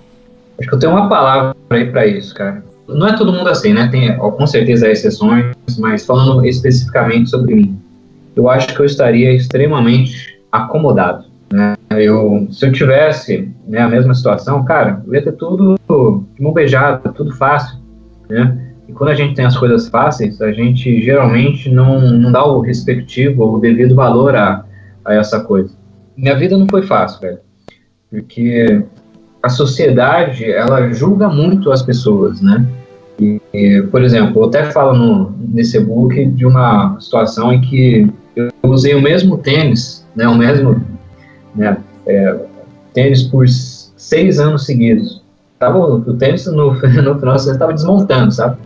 [0.60, 2.66] Acho que eu tenho uma palavra aí para isso, cara.
[2.86, 3.88] Não é todo mundo assim, né?
[3.88, 7.80] Tem com certeza exceções, mas falando especificamente sobre mim,
[8.36, 11.26] eu acho que eu estaria extremamente acomodado.
[11.52, 11.76] Né?
[11.92, 15.76] Eu, se eu tivesse né, a mesma situação, cara, eu ia ter tudo
[16.36, 17.78] de mão beijada, tudo fácil.
[18.30, 18.72] Né?
[18.88, 22.62] E quando a gente tem as coisas fáceis, a gente geralmente não, não dá o
[22.62, 24.66] respectivo ou o devido valor a,
[25.06, 25.74] a essa coisa.
[26.16, 27.40] Minha vida não foi fácil, velho.
[28.10, 28.84] Porque
[29.42, 32.66] a sociedade, ela julga muito as pessoas, né?
[33.20, 38.08] E, e, por exemplo, eu até falo no, nesse e-book de uma situação em que
[38.36, 40.82] eu usei o mesmo tênis né, o mesmo
[41.56, 42.36] né, é,
[42.94, 45.22] tênis por seis anos seguidos.
[45.60, 48.58] Tava, o tênis no, no final você estava desmontando, sabe?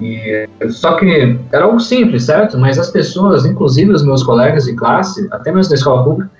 [0.00, 2.58] E, só que era algo simples, certo?
[2.58, 6.30] Mas as pessoas, inclusive os meus colegas de classe, até mesmo da escola pública,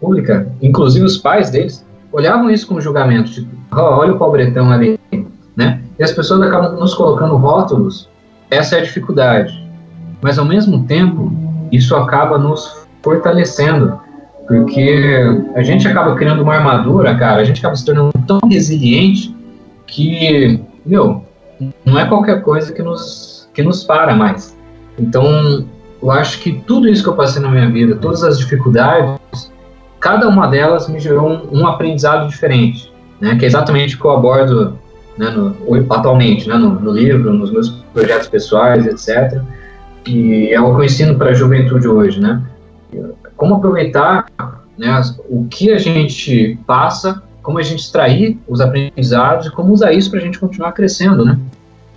[0.00, 4.98] pública inclusive os pais deles, olhavam isso como julgamento, tipo, oh, olha o pobretão ali,
[5.54, 5.82] né?
[5.98, 8.08] E as pessoas acabam nos colocando rótulos,
[8.50, 9.62] essa é a dificuldade.
[10.22, 11.30] Mas ao mesmo tempo,
[11.70, 13.98] isso acaba nos fortalecendo,
[14.46, 19.34] porque a gente acaba criando uma armadura, cara, a gente acaba se tornando tão resiliente
[19.86, 21.24] que, meu,
[21.84, 24.56] não é qualquer coisa que nos, que nos para mais.
[24.98, 25.64] Então,
[26.02, 29.52] eu acho que tudo isso que eu passei na minha vida, todas as dificuldades,
[29.98, 34.04] cada uma delas me gerou um, um aprendizado diferente, né, que é exatamente o que
[34.04, 34.78] eu abordo
[35.16, 35.54] né, no,
[35.92, 39.40] atualmente, né, no, no livro, nos meus projetos pessoais, etc.,
[40.06, 42.42] e é o que eu ensino para a juventude hoje, né?
[43.36, 44.26] Como aproveitar
[44.76, 49.92] né, o que a gente passa, como a gente extrair os aprendizados e como usar
[49.92, 51.38] isso para a gente continuar crescendo, né?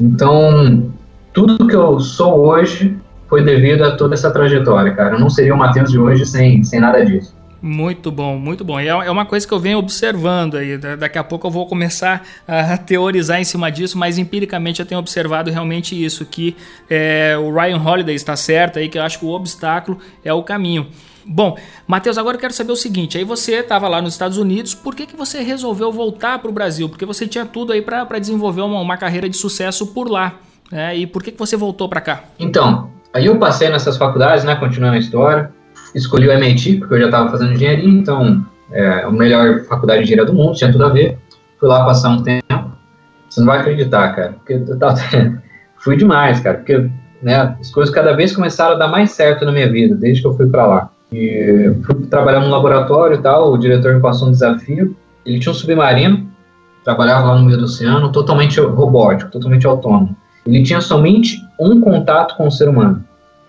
[0.02, 0.92] Então,
[1.34, 5.16] tudo que eu sou hoje foi devido a toda essa trajetória, cara.
[5.16, 7.36] Eu não seria o Matheus de hoje sem, sem nada disso.
[7.66, 8.78] Muito bom, muito bom.
[8.78, 10.78] E é, é uma coisa que eu venho observando aí.
[10.78, 15.00] Daqui a pouco eu vou começar a teorizar em cima disso, mas empiricamente eu tenho
[15.00, 16.58] observado realmente isso, que
[16.90, 20.44] é, o Ryan Holiday está certo aí, que eu acho que o obstáculo é o
[20.44, 20.88] caminho.
[21.26, 24.76] Bom, Matheus, agora eu quero saber o seguinte: aí você estava lá nos Estados Unidos,
[24.76, 26.90] por que, que você resolveu voltar para o Brasil?
[26.90, 30.36] Porque você tinha tudo aí para desenvolver uma, uma, carreira de sucesso por lá.
[30.70, 30.98] Né?
[30.98, 32.26] E por que, que você voltou para cá?
[32.38, 35.63] Então, aí eu passei nessas faculdades, né, continuando a história
[35.94, 40.06] escolhi o MIT, porque eu já estava fazendo engenharia, então é a melhor faculdade de
[40.06, 41.18] engenharia do mundo, tinha tudo a ver.
[41.60, 42.44] Fui lá passar um tempo.
[43.30, 44.96] Você não vai acreditar, cara, porque eu tava,
[45.78, 46.90] fui demais, cara, porque
[47.22, 50.28] né, as coisas cada vez começaram a dar mais certo na minha vida, desde que
[50.28, 50.90] eu fui para lá.
[51.12, 54.96] E fui trabalhar num laboratório e tal, o diretor me passou um desafio.
[55.26, 56.28] Ele tinha um submarino,
[56.84, 60.16] trabalhava lá no meio do oceano, totalmente robótico, totalmente autônomo.
[60.46, 63.04] Ele tinha somente um contato com o ser humano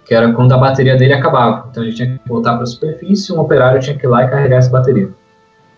[0.04, 1.68] que era quando a bateria dele acabava.
[1.70, 4.28] Então ele tinha que voltar para a superfície, um operário tinha que ir lá e
[4.28, 5.08] carregar essa bateria.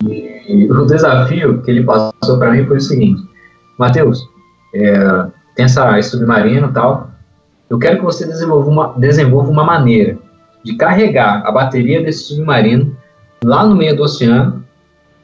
[0.04, 3.22] E o desafio que ele passou para mim foi o seguinte:
[3.78, 4.28] Matheus,
[4.74, 7.10] é, tem essa submarino e tal,
[7.68, 10.18] eu quero que você desenvolva uma, desenvolva uma maneira
[10.62, 12.96] de carregar a bateria desse submarino
[13.42, 14.64] lá no meio do oceano,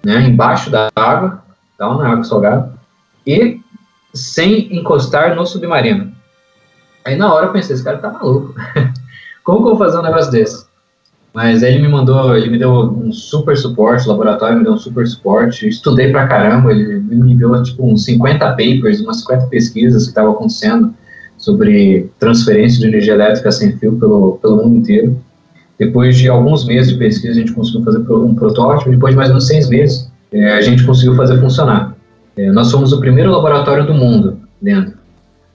[0.04, 1.42] né, embaixo da água,
[1.76, 2.72] tal, na água salgada,
[3.26, 3.60] e
[4.14, 6.12] sem encostar no submarino.
[7.04, 8.54] Aí na hora eu pensei, esse cara tá maluco.
[9.44, 10.64] Como que eu vou fazer um negócio desse?
[11.34, 14.74] Mas aí ele me mandou, ele me deu um super suporte, o laboratório me deu
[14.74, 19.46] um super suporte, estudei pra caramba, ele me enviou tipo uns 50 papers, umas 50
[19.46, 20.94] pesquisas que estavam acontecendo
[21.38, 25.18] sobre transferência de energia elétrica sem fio pelo, pelo mundo inteiro.
[25.78, 29.28] Depois de alguns meses de pesquisa, a gente conseguiu fazer um protótipo, depois de mais
[29.28, 31.96] menos seis meses, é, a gente conseguiu fazer funcionar.
[32.36, 34.94] É, nós somos o primeiro laboratório do mundo dentro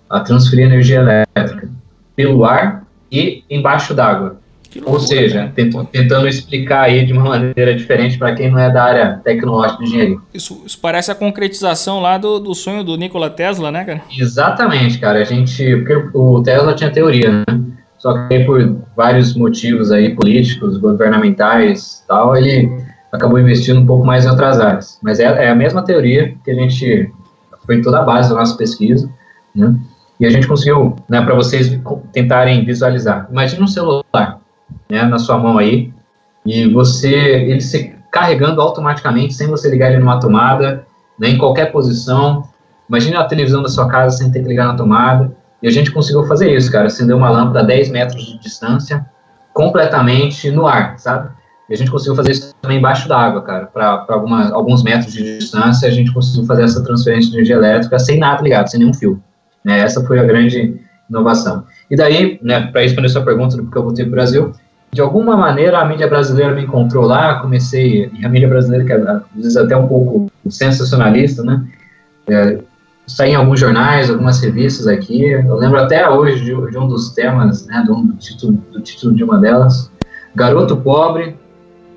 [0.09, 1.69] a transferir energia elétrica
[2.15, 4.39] pelo ar e embaixo d'água.
[4.85, 9.21] Ou seja, tentando explicar aí de uma maneira diferente para quem não é da área
[9.23, 10.17] tecnológica de engenharia.
[10.33, 14.01] Isso, isso, parece a concretização lá do, do sonho do Nikola Tesla, né, cara?
[14.15, 15.19] Exatamente, cara.
[15.19, 15.77] A gente.
[15.77, 17.45] Porque o Tesla tinha teoria, né?
[17.97, 22.69] Só que por vários motivos aí políticos, governamentais tal, ele
[23.11, 24.99] acabou investindo um pouco mais em outras áreas.
[25.01, 27.11] Mas é, é a mesma teoria que a gente.
[27.65, 29.09] Foi toda a base da nossa pesquisa,
[29.53, 29.75] né?
[30.19, 31.79] E a gente conseguiu, né, para vocês
[32.11, 33.27] tentarem visualizar.
[33.31, 34.39] Imagina um celular,
[34.89, 35.93] né, na sua mão aí,
[36.45, 40.85] e você, ele se carregando automaticamente, sem você ligar ele numa tomada,
[41.19, 42.47] né, em qualquer posição.
[42.89, 45.35] Imagina a televisão da sua casa sem ter que ligar na tomada.
[45.61, 49.05] E a gente conseguiu fazer isso, cara, acender uma lâmpada a 10 metros de distância,
[49.53, 51.29] completamente no ar, sabe?
[51.69, 54.05] E a gente conseguiu fazer isso também embaixo da água, cara, para
[54.53, 58.41] alguns metros de distância, a gente conseguiu fazer essa transferência de energia elétrica sem nada
[58.41, 59.21] ligado, sem nenhum fio.
[59.63, 59.79] Né?
[59.79, 61.65] Essa foi a grande inovação.
[61.89, 64.51] E daí, né, para responder sua pergunta do que eu voltei para o Brasil,
[64.91, 68.91] de alguma maneira a mídia brasileira me encontrou lá, comecei, e a mídia brasileira que
[68.91, 71.65] é, às vezes até um pouco sensacionalista, né,
[72.27, 72.59] é,
[73.05, 77.11] saí em alguns jornais, algumas revistas aqui, eu lembro até hoje de, de um dos
[77.11, 79.91] temas, né, do, do, título, do título de uma delas,
[80.35, 81.35] Garoto Pobre,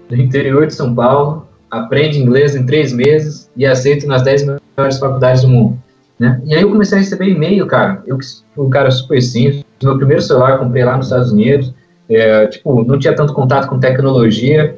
[0.08, 4.98] do interior de São Paulo, aprende inglês em três meses e aceito nas dez melhores
[4.98, 5.78] faculdades do mundo.
[6.20, 6.38] Né?
[6.44, 8.02] E aí eu comecei a receber e-mail, cara.
[8.06, 8.18] Eu
[8.58, 9.64] um cara super simples.
[9.82, 11.72] Meu primeiro celular comprei lá nos Estados Unidos.
[12.10, 14.76] É, tipo, não tinha tanto contato com tecnologia.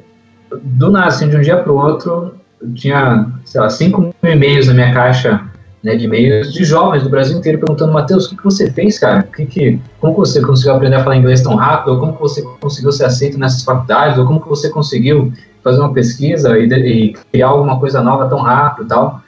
[0.62, 4.68] Do nada, assim, de um dia para outro, eu tinha, sei lá, 5 mil e-mails
[4.68, 5.50] na minha caixa
[5.82, 8.98] né, de e-mails de jovens do Brasil inteiro perguntando, Matheus, o que, que você fez,
[9.00, 9.24] cara?
[9.24, 11.94] Que que, como que você conseguiu aprender a falar inglês tão rápido?
[11.94, 14.16] Ou como que você conseguiu ser aceito nessas faculdades?
[14.16, 15.32] Ou como que você conseguiu
[15.64, 19.20] fazer uma pesquisa e, e criar alguma coisa nova tão rápido e tal?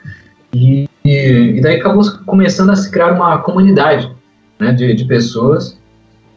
[0.53, 4.11] E e, e daí acabou começando a se criar uma comunidade
[4.59, 5.77] né, de, de pessoas,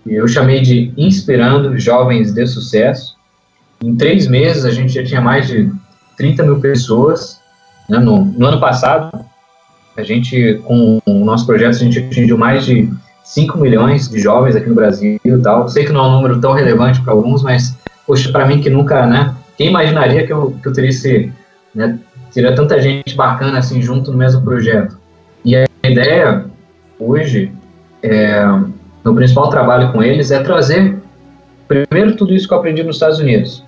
[0.04, 3.16] e eu chamei de Inspirando Jovens de Sucesso.
[3.82, 5.72] Em três meses a gente já tinha mais de
[6.18, 7.40] 30 mil pessoas.
[7.88, 9.10] Né, no, no ano passado,
[9.96, 12.90] a gente, com o nosso projeto, a gente atingiu mais de
[13.24, 15.66] 5 milhões de jovens aqui no Brasil e tal.
[15.68, 17.74] Sei que não é um número tão relevante para alguns, mas,
[18.06, 19.34] poxa, para mim que nunca, né?
[19.56, 21.32] Quem imaginaria que eu, que eu teria esse,
[21.74, 21.98] né,
[22.32, 24.98] teria tanta gente bacana assim junto no mesmo projeto.
[25.44, 26.44] E a ideia
[26.98, 27.52] hoje,
[28.02, 28.44] é,
[29.04, 30.96] no principal trabalho com eles, é trazer
[31.66, 33.64] primeiro tudo isso que eu aprendi nos Estados Unidos,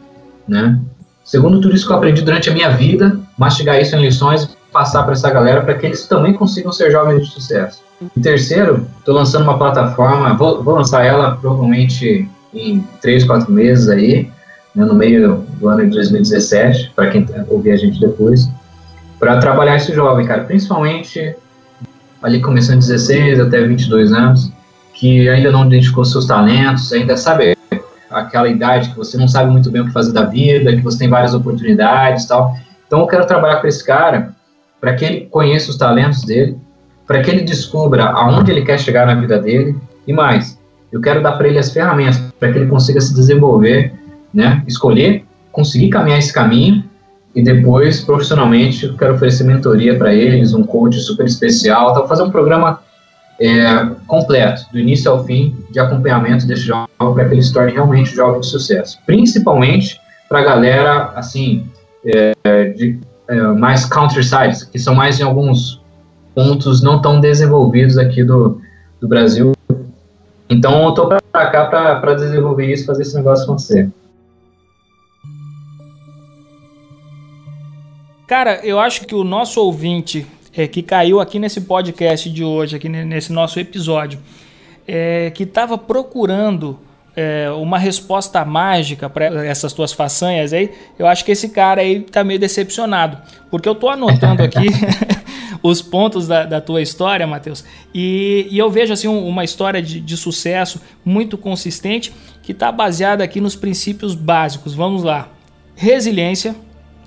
[0.48, 0.78] né?
[1.24, 5.02] Segundo tudo isso que eu aprendi durante a minha vida, mastigar isso em lições passar
[5.02, 7.82] para essa galera para que eles também consigam ser jovens de sucesso.
[8.16, 13.88] E terceiro, estou lançando uma plataforma, vou, vou lançar ela provavelmente em três, quatro meses
[13.88, 14.30] aí,
[14.74, 18.48] né, no meio do ano de 2017, para quem ouvir a gente depois,
[19.18, 21.34] para trabalhar esse jovem, cara, principalmente
[22.22, 24.52] ali começando 16 até 22 anos,
[24.94, 27.56] que ainda não identificou seus talentos, ainda sabe
[28.10, 30.98] aquela idade que você não sabe muito bem o que fazer da vida, que você
[30.98, 32.56] tem várias oportunidades, tal.
[32.86, 34.34] Então eu quero trabalhar com esse cara
[34.80, 36.56] para que ele conheça os talentos dele,
[37.06, 40.58] para que ele descubra aonde ele quer chegar na vida dele e mais,
[40.92, 43.92] eu quero dar para ele as ferramentas para que ele consiga se desenvolver,
[44.32, 44.62] né?
[44.66, 46.84] Escolher, conseguir caminhar esse caminho
[47.34, 52.22] e depois profissionalmente eu quero oferecer mentoria para eles, um coach super especial, tal, fazer
[52.22, 52.80] um programa
[53.40, 57.72] é, completo, do início ao fim, de acompanhamento desse jovem para que ele se torne
[57.72, 58.98] realmente um jovem de sucesso.
[59.06, 61.66] Principalmente para a galera, assim,
[62.04, 65.80] é, de é, mais countryside, que são mais em alguns
[66.34, 68.60] pontos não tão desenvolvidos aqui do,
[69.00, 69.52] do Brasil.
[70.48, 71.66] Então, eu estou para cá
[72.00, 73.90] para desenvolver isso, fazer esse negócio acontecer.
[78.30, 80.24] Cara, eu acho que o nosso ouvinte
[80.56, 84.20] é, que caiu aqui nesse podcast de hoje, aqui nesse nosso episódio,
[84.86, 86.78] é, que estava procurando
[87.16, 92.02] é, uma resposta mágica para essas tuas façanhas aí, eu acho que esse cara aí
[92.02, 93.18] tá meio decepcionado.
[93.50, 94.68] Porque eu tô anotando aqui
[95.60, 100.00] os pontos da, da, tua história, Matheus, e, e, eu vejo assim uma história de,
[100.00, 102.12] de sucesso muito consistente
[102.44, 104.72] que está baseada aqui nos princípios básicos.
[104.72, 105.28] Vamos lá.
[105.74, 106.54] Resiliência,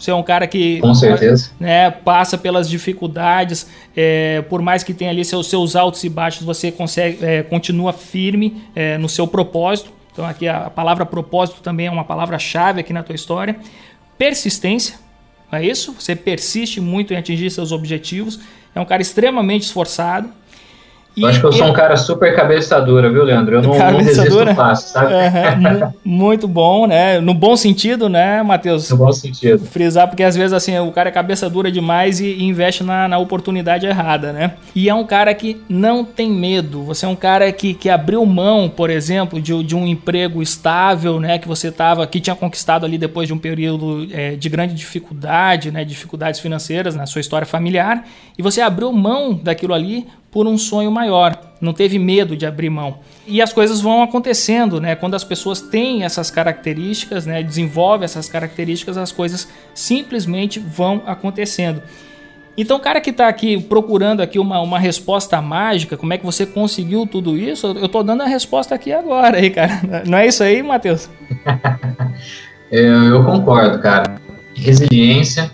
[0.04, 1.52] você é um cara que Com certeza.
[1.58, 6.46] Né, passa pelas dificuldades, é, por mais que tenha ali seus, seus altos e baixos,
[6.46, 9.92] você consegue, é, continua firme é, no seu propósito.
[10.12, 13.56] Então aqui a palavra propósito também é uma palavra-chave aqui na tua história.
[14.18, 14.96] Persistência,
[15.50, 15.96] não é isso?
[15.98, 18.42] Você persiste muito em atingir seus objetivos.
[18.76, 20.30] É um cara extremamente esforçado.
[21.16, 23.56] Eu acho que eu sou um cara super cabeça dura, viu, Leandro?
[23.56, 25.14] Eu não, não resisto fácil, sabe?
[25.14, 27.20] Uhum, muito bom, né?
[27.20, 28.90] No bom sentido, né, Matheus?
[28.90, 29.64] No bom sentido.
[29.66, 33.08] Frisar, porque às vezes assim, o cara é cabeça dura demais e, e investe na,
[33.08, 34.54] na, oportunidade errada, né?
[34.76, 36.84] E é um cara que não tem medo.
[36.84, 41.20] Você é um cara que, que abriu mão, por exemplo, de, de um emprego estável,
[41.20, 41.38] né?
[41.38, 45.72] Que você tava, que tinha conquistado ali depois de um período é, de grande dificuldade,
[45.72, 45.86] né?
[45.86, 48.04] Dificuldades financeiras na sua história familiar.
[48.38, 52.72] E você abriu mão daquilo ali por um sonho maior, não teve medo de abrir
[52.72, 52.98] mão.
[53.28, 54.96] E as coisas vão acontecendo, né?
[54.96, 61.84] Quando as pessoas têm essas características, né, desenvolvem essas características, as coisas simplesmente vão acontecendo.
[62.58, 66.26] Então, o cara que está aqui procurando aqui uma, uma resposta mágica, como é que
[66.26, 67.68] você conseguiu tudo isso?
[67.68, 69.82] Eu estou dando a resposta aqui agora, aí, cara.
[70.06, 71.10] Não é isso aí, Matheus?
[72.72, 74.16] eu, eu concordo, cara.
[74.56, 75.50] Resiliência,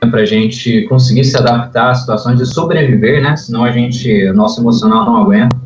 [0.00, 3.36] para a gente conseguir se adaptar a situações de sobreviver, né?
[3.36, 5.56] Senão a gente, nosso emocional não aguenta.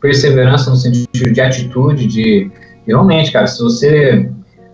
[0.00, 2.50] Perseverança no sentido de atitude, de
[2.86, 4.28] realmente, cara, se você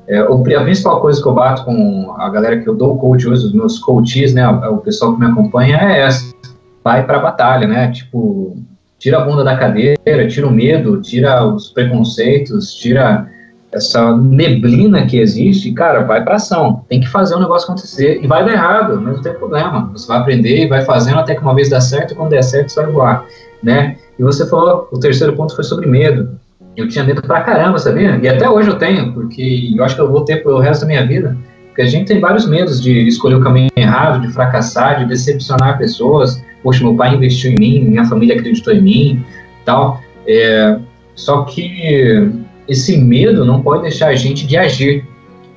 [0.09, 3.45] é, a principal coisa que eu bato com a galera que eu dou coach hoje,
[3.45, 6.35] os meus coaches, né, o pessoal que me acompanha é essa,
[6.83, 7.91] vai para a batalha, né?
[7.91, 8.57] Tipo,
[8.99, 13.31] tira a bunda da cadeira, tira o medo, tira os preconceitos, tira
[13.71, 16.85] essa neblina que existe, cara, vai para ação.
[16.89, 18.21] Tem que fazer o negócio acontecer.
[18.23, 19.91] E vai dar errado, mas não tem problema.
[19.93, 22.43] Você vai aprender e vai fazendo até que uma vez dá certo, e quando der
[22.43, 23.27] certo, você vai voar,
[23.63, 23.97] né?
[24.19, 26.39] E você falou, o terceiro ponto foi sobre medo.
[26.77, 28.19] Eu tinha medo pra caramba, sabia?
[28.23, 30.87] E até hoje eu tenho, porque eu acho que eu vou ter pelo resto da
[30.87, 31.37] minha vida.
[31.69, 35.77] Porque a gente tem vários medos de escolher o caminho errado, de fracassar, de decepcionar
[35.77, 36.43] pessoas.
[36.63, 39.25] Poxa, meu pai investiu em mim, minha família acreditou em mim,
[39.65, 40.01] tal.
[40.27, 40.79] É,
[41.15, 42.31] só que
[42.69, 45.07] esse medo não pode deixar a gente de agir.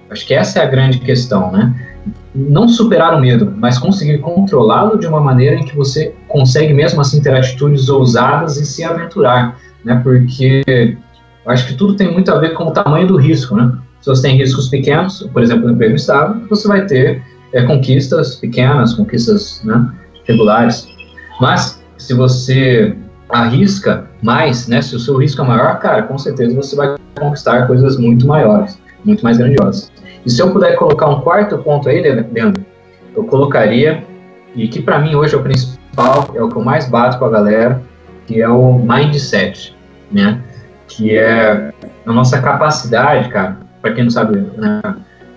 [0.09, 1.75] Acho que essa é a grande questão, né?
[2.33, 7.01] Não superar o medo, mas conseguir controlá-lo de uma maneira em que você consegue mesmo
[7.01, 9.99] assim ter atitudes ousadas e se aventurar, né?
[10.01, 10.97] Porque
[11.45, 13.71] acho que tudo tem muito a ver com o tamanho do risco, né?
[13.99, 17.21] Se você tem riscos pequenos, por exemplo, no emprego estável, você vai ter
[17.53, 19.91] é, conquistas pequenas, conquistas né,
[20.25, 20.87] regulares.
[21.39, 22.95] Mas se você
[23.31, 24.81] arrisca mais, né?
[24.81, 28.79] Se o seu risco é maior, cara, com certeza você vai conquistar coisas muito maiores,
[29.03, 29.91] muito mais grandiosas.
[30.25, 32.65] E se eu puder colocar um quarto ponto aí, Leandro,
[33.15, 34.03] eu colocaria,
[34.55, 37.25] e que para mim hoje é o principal, é o que eu mais bato com
[37.25, 37.81] a galera,
[38.27, 39.75] que é o mindset,
[40.11, 40.41] né?
[40.87, 41.73] Que é
[42.05, 44.81] a nossa capacidade, cara, para quem não sabe né,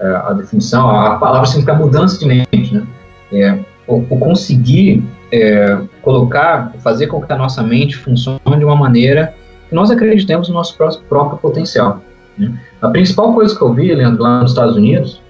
[0.01, 2.87] a definição, a palavra significa mudança de mente, né?
[3.33, 5.03] É, o, o conseguir
[5.35, 9.35] é, colocar, fazer com que a nossa mente funcione de uma maneira
[9.69, 12.01] que nós acreditemos no nosso próprio potencial.
[12.39, 12.53] Né?
[12.81, 15.21] A principal coisa que eu vi, Leandro, lá nos Estados Unidos,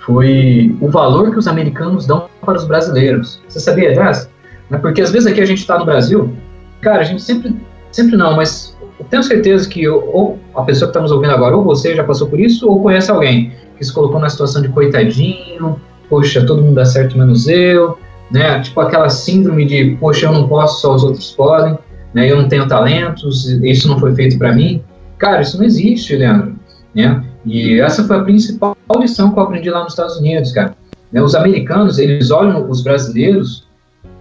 [0.00, 3.40] foi o valor que os americanos dão para os brasileiros.
[3.48, 4.28] Você sabia dessa?
[4.68, 4.78] Né?
[4.78, 6.34] Porque às vezes aqui a gente está no Brasil,
[6.80, 7.54] cara, a gente sempre,
[7.92, 8.76] sempre não, mas
[9.10, 12.28] tenho certeza que ou a pessoa que está nos ouvindo agora, ou você já passou
[12.28, 16.74] por isso, ou conhece alguém que se colocou na situação de coitadinho, poxa, todo mundo
[16.74, 17.98] dá certo menos eu,
[18.32, 18.60] né?
[18.60, 21.78] Tipo aquela síndrome de, poxa, eu não posso, só os outros podem.
[22.14, 24.82] né, eu não tenho talentos, isso não foi feito para mim.
[25.18, 26.54] Cara, isso não existe, Leandro.
[26.94, 27.22] Né?
[27.44, 30.74] E essa foi a principal lição que eu aprendi lá nos Estados Unidos, cara.
[31.12, 33.66] Né, os americanos, eles olham os brasileiros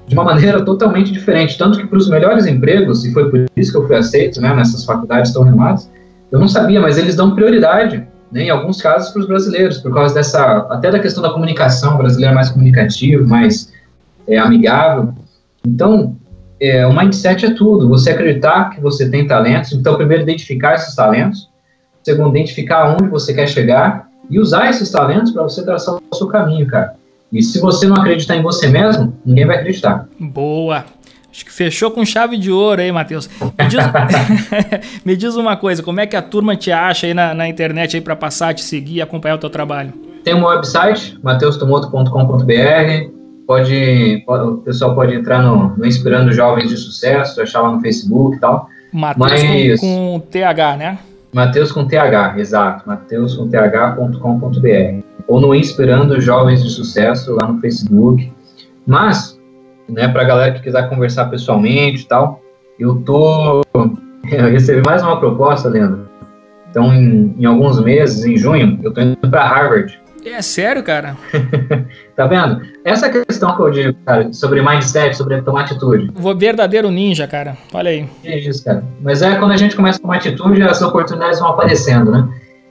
[0.08, 3.72] de uma maneira totalmente diferente, tanto que para os melhores empregos, e foi por isso
[3.72, 5.90] que eu fui aceito né, nessas faculdades tão renomadas,
[6.30, 9.94] eu não sabia, mas eles dão prioridade, né, em alguns casos, para os brasileiros, por
[9.94, 13.72] causa dessa, até da questão da comunicação, brasileiro é mais comunicativo, mais
[14.28, 15.14] é, amigável.
[15.66, 16.16] Então,
[16.60, 20.96] é, o mindset é tudo, você acreditar que você tem talentos, então, primeiro, identificar esses
[20.96, 21.50] talentos,
[22.04, 26.28] segundo, identificar onde você quer chegar e usar esses talentos para você traçar o seu
[26.28, 26.94] caminho, cara.
[27.32, 30.08] E se você não acreditar em você mesmo, ninguém vai acreditar.
[30.20, 30.86] Boa.
[31.32, 33.30] Acho que fechou com chave de ouro aí, Matheus.
[33.40, 33.80] Me diz,
[35.06, 37.96] Me diz uma coisa, como é que a turma te acha aí na, na internet
[37.96, 39.94] aí para passar, te seguir e acompanhar o teu trabalho?
[40.24, 43.21] Tem um website, mateustomoto.com.br.
[43.48, 47.82] Pode, pode, o pessoal pode entrar no, no, Inspirando Jovens de Sucesso, achar lá no
[47.82, 48.70] Facebook e tal.
[48.94, 49.80] Matheus Mas...
[49.80, 51.00] com, com TH, né?
[51.34, 52.88] Matheus com TH, exato.
[52.88, 55.04] Matheus com TH.com.br.
[55.28, 58.32] Ou no Inspirando Jovens de Sucesso lá no Facebook.
[58.86, 59.40] Mas,
[59.88, 62.42] né, pra galera que quiser conversar pessoalmente e tal,
[62.80, 63.62] eu tô.
[64.32, 66.08] Eu recebi mais uma proposta, Leandro.
[66.70, 70.00] Então, em, em alguns meses, em junho, eu tô indo para Harvard.
[70.24, 71.18] É sério, cara?
[72.16, 72.62] tá vendo?
[72.86, 76.12] Essa questão que eu digo, cara, sobre mindset, sobre tomar atitude.
[76.14, 77.58] Vou verdadeiro ninja, cara.
[77.74, 78.08] Olha aí.
[78.24, 78.84] É isso, cara.
[79.02, 82.28] Mas é quando a gente começa com uma atitude, as oportunidades vão aparecendo, né?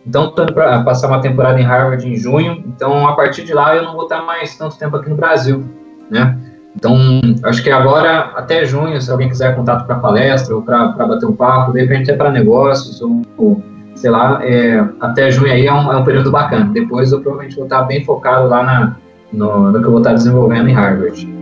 [0.06, 2.64] Então, estou indo para passar uma temporada em Harvard em junho.
[2.66, 5.64] Então, a partir de lá, eu não vou estar mais tanto tempo aqui no Brasil,
[6.10, 6.38] né?
[6.74, 6.96] Então,
[7.42, 11.34] acho que agora, até junho, se alguém quiser contato para palestra ou para bater um
[11.34, 13.62] papo, de repente é para negócios ou, ou
[13.94, 16.66] sei lá, é, até junho aí é um, é um, período bacana.
[16.72, 18.96] Depois eu provavelmente vou estar bem focado lá na,
[19.32, 21.40] no, no que eu vou estar desenvolvendo em Harvard.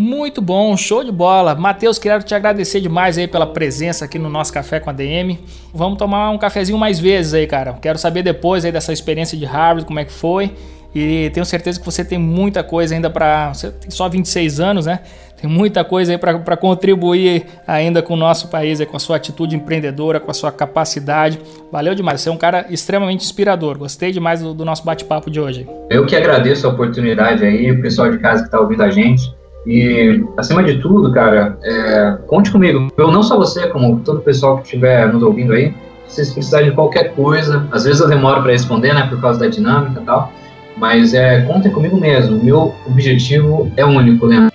[0.00, 1.54] Muito bom, show de bola.
[1.54, 5.38] Matheus, quero te agradecer demais aí pela presença aqui no nosso Café com a DM.
[5.74, 7.74] Vamos tomar um cafezinho mais vezes aí, cara.
[7.74, 10.52] Quero saber depois aí dessa experiência de Harvard, como é que foi.
[10.94, 13.52] E tenho certeza que você tem muita coisa ainda para.
[13.52, 15.00] Você tem só 26 anos, né?
[15.40, 19.16] Tem muita coisa aí para contribuir ainda com o nosso país, aí, com a sua
[19.16, 21.40] atitude empreendedora, com a sua capacidade.
[21.72, 23.78] Valeu demais, você é um cara extremamente inspirador.
[23.78, 25.66] Gostei demais do, do nosso bate-papo de hoje.
[25.88, 29.34] Eu que agradeço a oportunidade aí, o pessoal de casa que está ouvindo a gente.
[29.66, 32.88] E, acima de tudo, cara, é, conte comigo.
[32.98, 35.72] Eu, não só você, como todo o pessoal que estiver nos ouvindo aí,
[36.06, 39.40] se vocês precisarem de qualquer coisa, às vezes eu demoro para responder, né, por causa
[39.40, 40.32] da dinâmica e tal,
[40.76, 42.42] mas é, contem comigo mesmo.
[42.42, 44.50] Meu objetivo é único, Leandro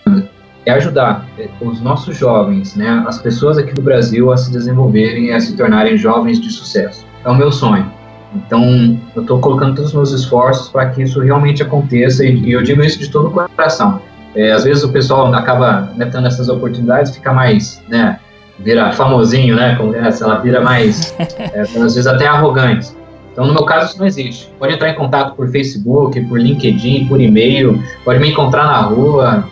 [0.66, 5.28] é ajudar é, os nossos jovens, né, as pessoas aqui do Brasil a se desenvolverem
[5.28, 7.05] e a se tornarem jovens de sucesso.
[7.24, 7.91] É o meu sonho.
[8.36, 12.51] Então, eu estou colocando todos os meus esforços para que isso realmente aconteça e, e,
[12.51, 14.01] eu digo isso de todo o coração.
[14.36, 18.20] É, às vezes o pessoal acaba né, tendo essas oportunidades, fica mais, né,
[18.59, 22.89] vira famosinho, né, como é, ela vira mais, é, às vezes até arrogante.
[23.32, 24.49] Então, no meu caso, isso não existe.
[24.57, 29.45] Pode entrar em contato por Facebook, por LinkedIn, por e-mail, pode me encontrar na rua,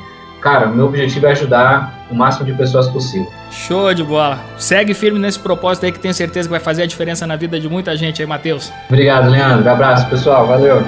[0.43, 3.31] cara, meu objetivo é ajudar o máximo de pessoas possível.
[3.49, 4.39] Show de bola.
[4.57, 7.59] Segue firme nesse propósito aí que tenho certeza que vai fazer a diferença na vida
[7.59, 8.71] de muita gente aí, Matheus.
[8.89, 9.67] Obrigado, Leandro.
[9.69, 10.45] Abraço, pessoal.
[10.45, 10.83] Valeu.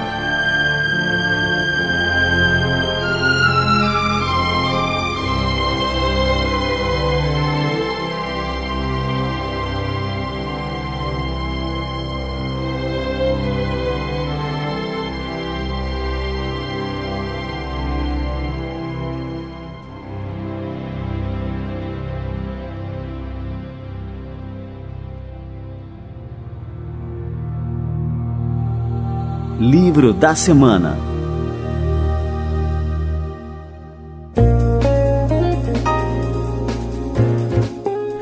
[29.58, 30.98] Livro da Semana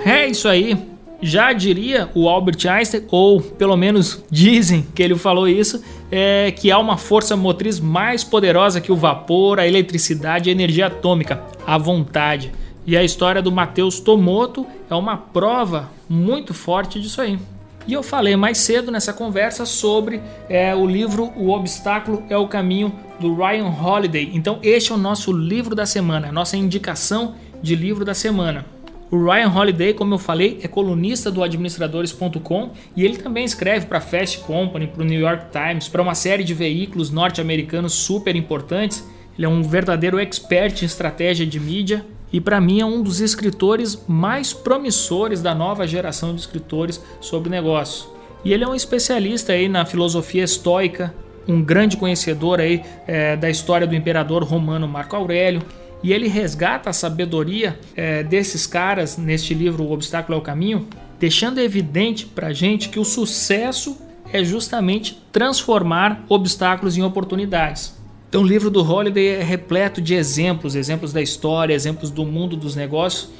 [0.07, 0.77] É isso aí.
[1.21, 6.71] Já diria o Albert Einstein, ou pelo menos dizem que ele falou isso, é que
[6.71, 11.43] há uma força motriz mais poderosa que o vapor, a eletricidade e a energia atômica,
[11.67, 12.53] a vontade.
[12.87, 17.39] E a história do Matheus Tomoto é uma prova muito forte disso aí.
[17.87, 22.49] E eu falei mais cedo nessa conversa sobre é, o livro O Obstáculo é o
[22.49, 24.31] Caminho do Ryan Holiday.
[24.33, 28.65] Então, este é o nosso livro da semana, a nossa indicação de livro da semana.
[29.11, 34.01] O Ryan Holiday, como eu falei, é colunista do administradores.com e ele também escreve para
[34.01, 39.07] Fast Company, para o New York Times, para uma série de veículos norte-americanos super importantes.
[39.37, 42.05] Ele é um verdadeiro expert em estratégia de mídia
[42.35, 47.49] e para mim é um dos escritores mais promissores da nova geração de escritores sobre
[47.49, 48.09] negócios.
[48.45, 51.15] E ele é um especialista aí na filosofia estoica,
[51.47, 55.63] um grande conhecedor aí é, da história do imperador romano Marco Aurélio.
[56.03, 60.89] E ele resgata a sabedoria é, desses caras neste livro O Obstáculo é o Caminho,
[61.21, 63.97] deixando evidente para gente que o sucesso
[64.33, 67.95] é justamente transformar obstáculos em oportunidades.
[68.35, 72.57] Então, o livro do Holiday é repleto de exemplos, exemplos da história, exemplos do mundo
[72.57, 73.31] dos negócios,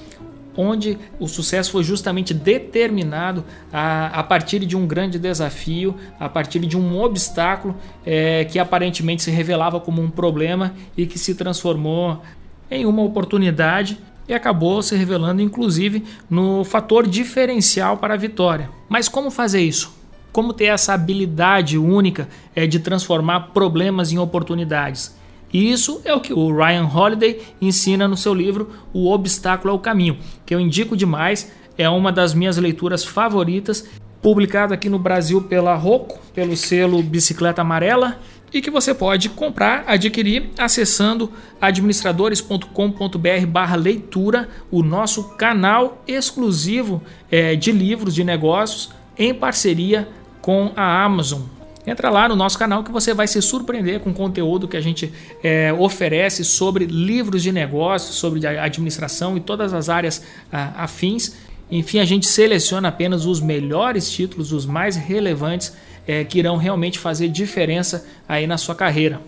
[0.57, 6.61] onde o sucesso foi justamente determinado a, a partir de um grande desafio, a partir
[6.61, 7.75] de um obstáculo
[8.07, 12.23] é, que aparentemente se revelava como um problema e que se transformou
[12.71, 18.71] em uma oportunidade e acabou se revelando inclusive no fator diferencial para a vitória.
[18.89, 20.04] Mas como fazer isso?
[20.35, 25.17] Como ter essa habilidade única é, de transformar problemas em oportunidades?
[25.53, 29.79] E isso é o que o Ryan Holiday ensina no seu livro O Obstáculo ao
[29.79, 33.89] Caminho, que eu indico demais, é uma das minhas leituras favoritas,
[34.21, 38.19] publicado aqui no Brasil pela Rocco, pelo selo Bicicleta Amarela,
[38.53, 41.31] e que você pode comprar, adquirir acessando
[41.61, 50.09] administradores.com.br/leitura, o nosso canal exclusivo é, de livros de negócios em parceria
[50.45, 51.41] com a Amazon.
[51.87, 54.81] Entra lá no nosso canal que você vai se surpreender com o conteúdo que a
[54.81, 55.11] gente
[55.43, 60.23] é, oferece sobre livros de negócios, sobre administração e todas as áreas
[60.53, 61.35] ah, afins.
[61.71, 65.75] Enfim, a gente seleciona apenas os melhores títulos, os mais relevantes,
[66.07, 69.23] é, que irão realmente fazer diferença aí na sua carreira.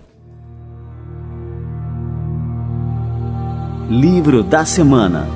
[3.89, 5.36] Livro da Semana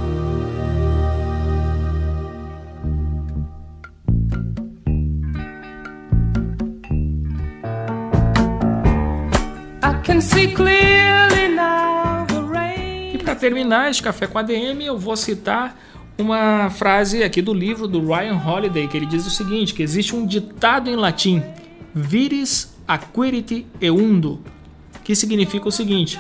[13.50, 15.76] terminar este café com ADM, eu vou citar
[16.16, 20.14] uma frase aqui do livro do Ryan Holiday, que ele diz o seguinte, que existe
[20.14, 21.42] um ditado em latim,
[21.92, 24.40] viris acquiriti eundo,
[25.02, 26.16] que significa o seguinte,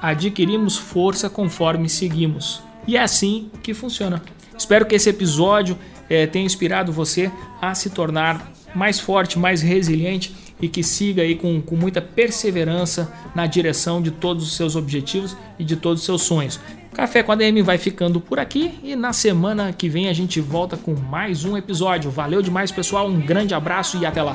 [0.00, 2.62] adquirimos força conforme seguimos.
[2.86, 4.22] E é assim que funciona.
[4.56, 5.76] Espero que esse episódio
[6.08, 11.34] é, tenha inspirado você a se tornar mais forte, mais resiliente e que siga aí
[11.34, 16.06] com, com muita perseverança na direção de todos os seus objetivos e de todos os
[16.06, 16.60] seus sonhos.
[16.92, 20.40] Café com a DM vai ficando por aqui e na semana que vem a gente
[20.40, 22.10] volta com mais um episódio.
[22.10, 23.08] Valeu demais, pessoal.
[23.08, 24.34] Um grande abraço e até lá.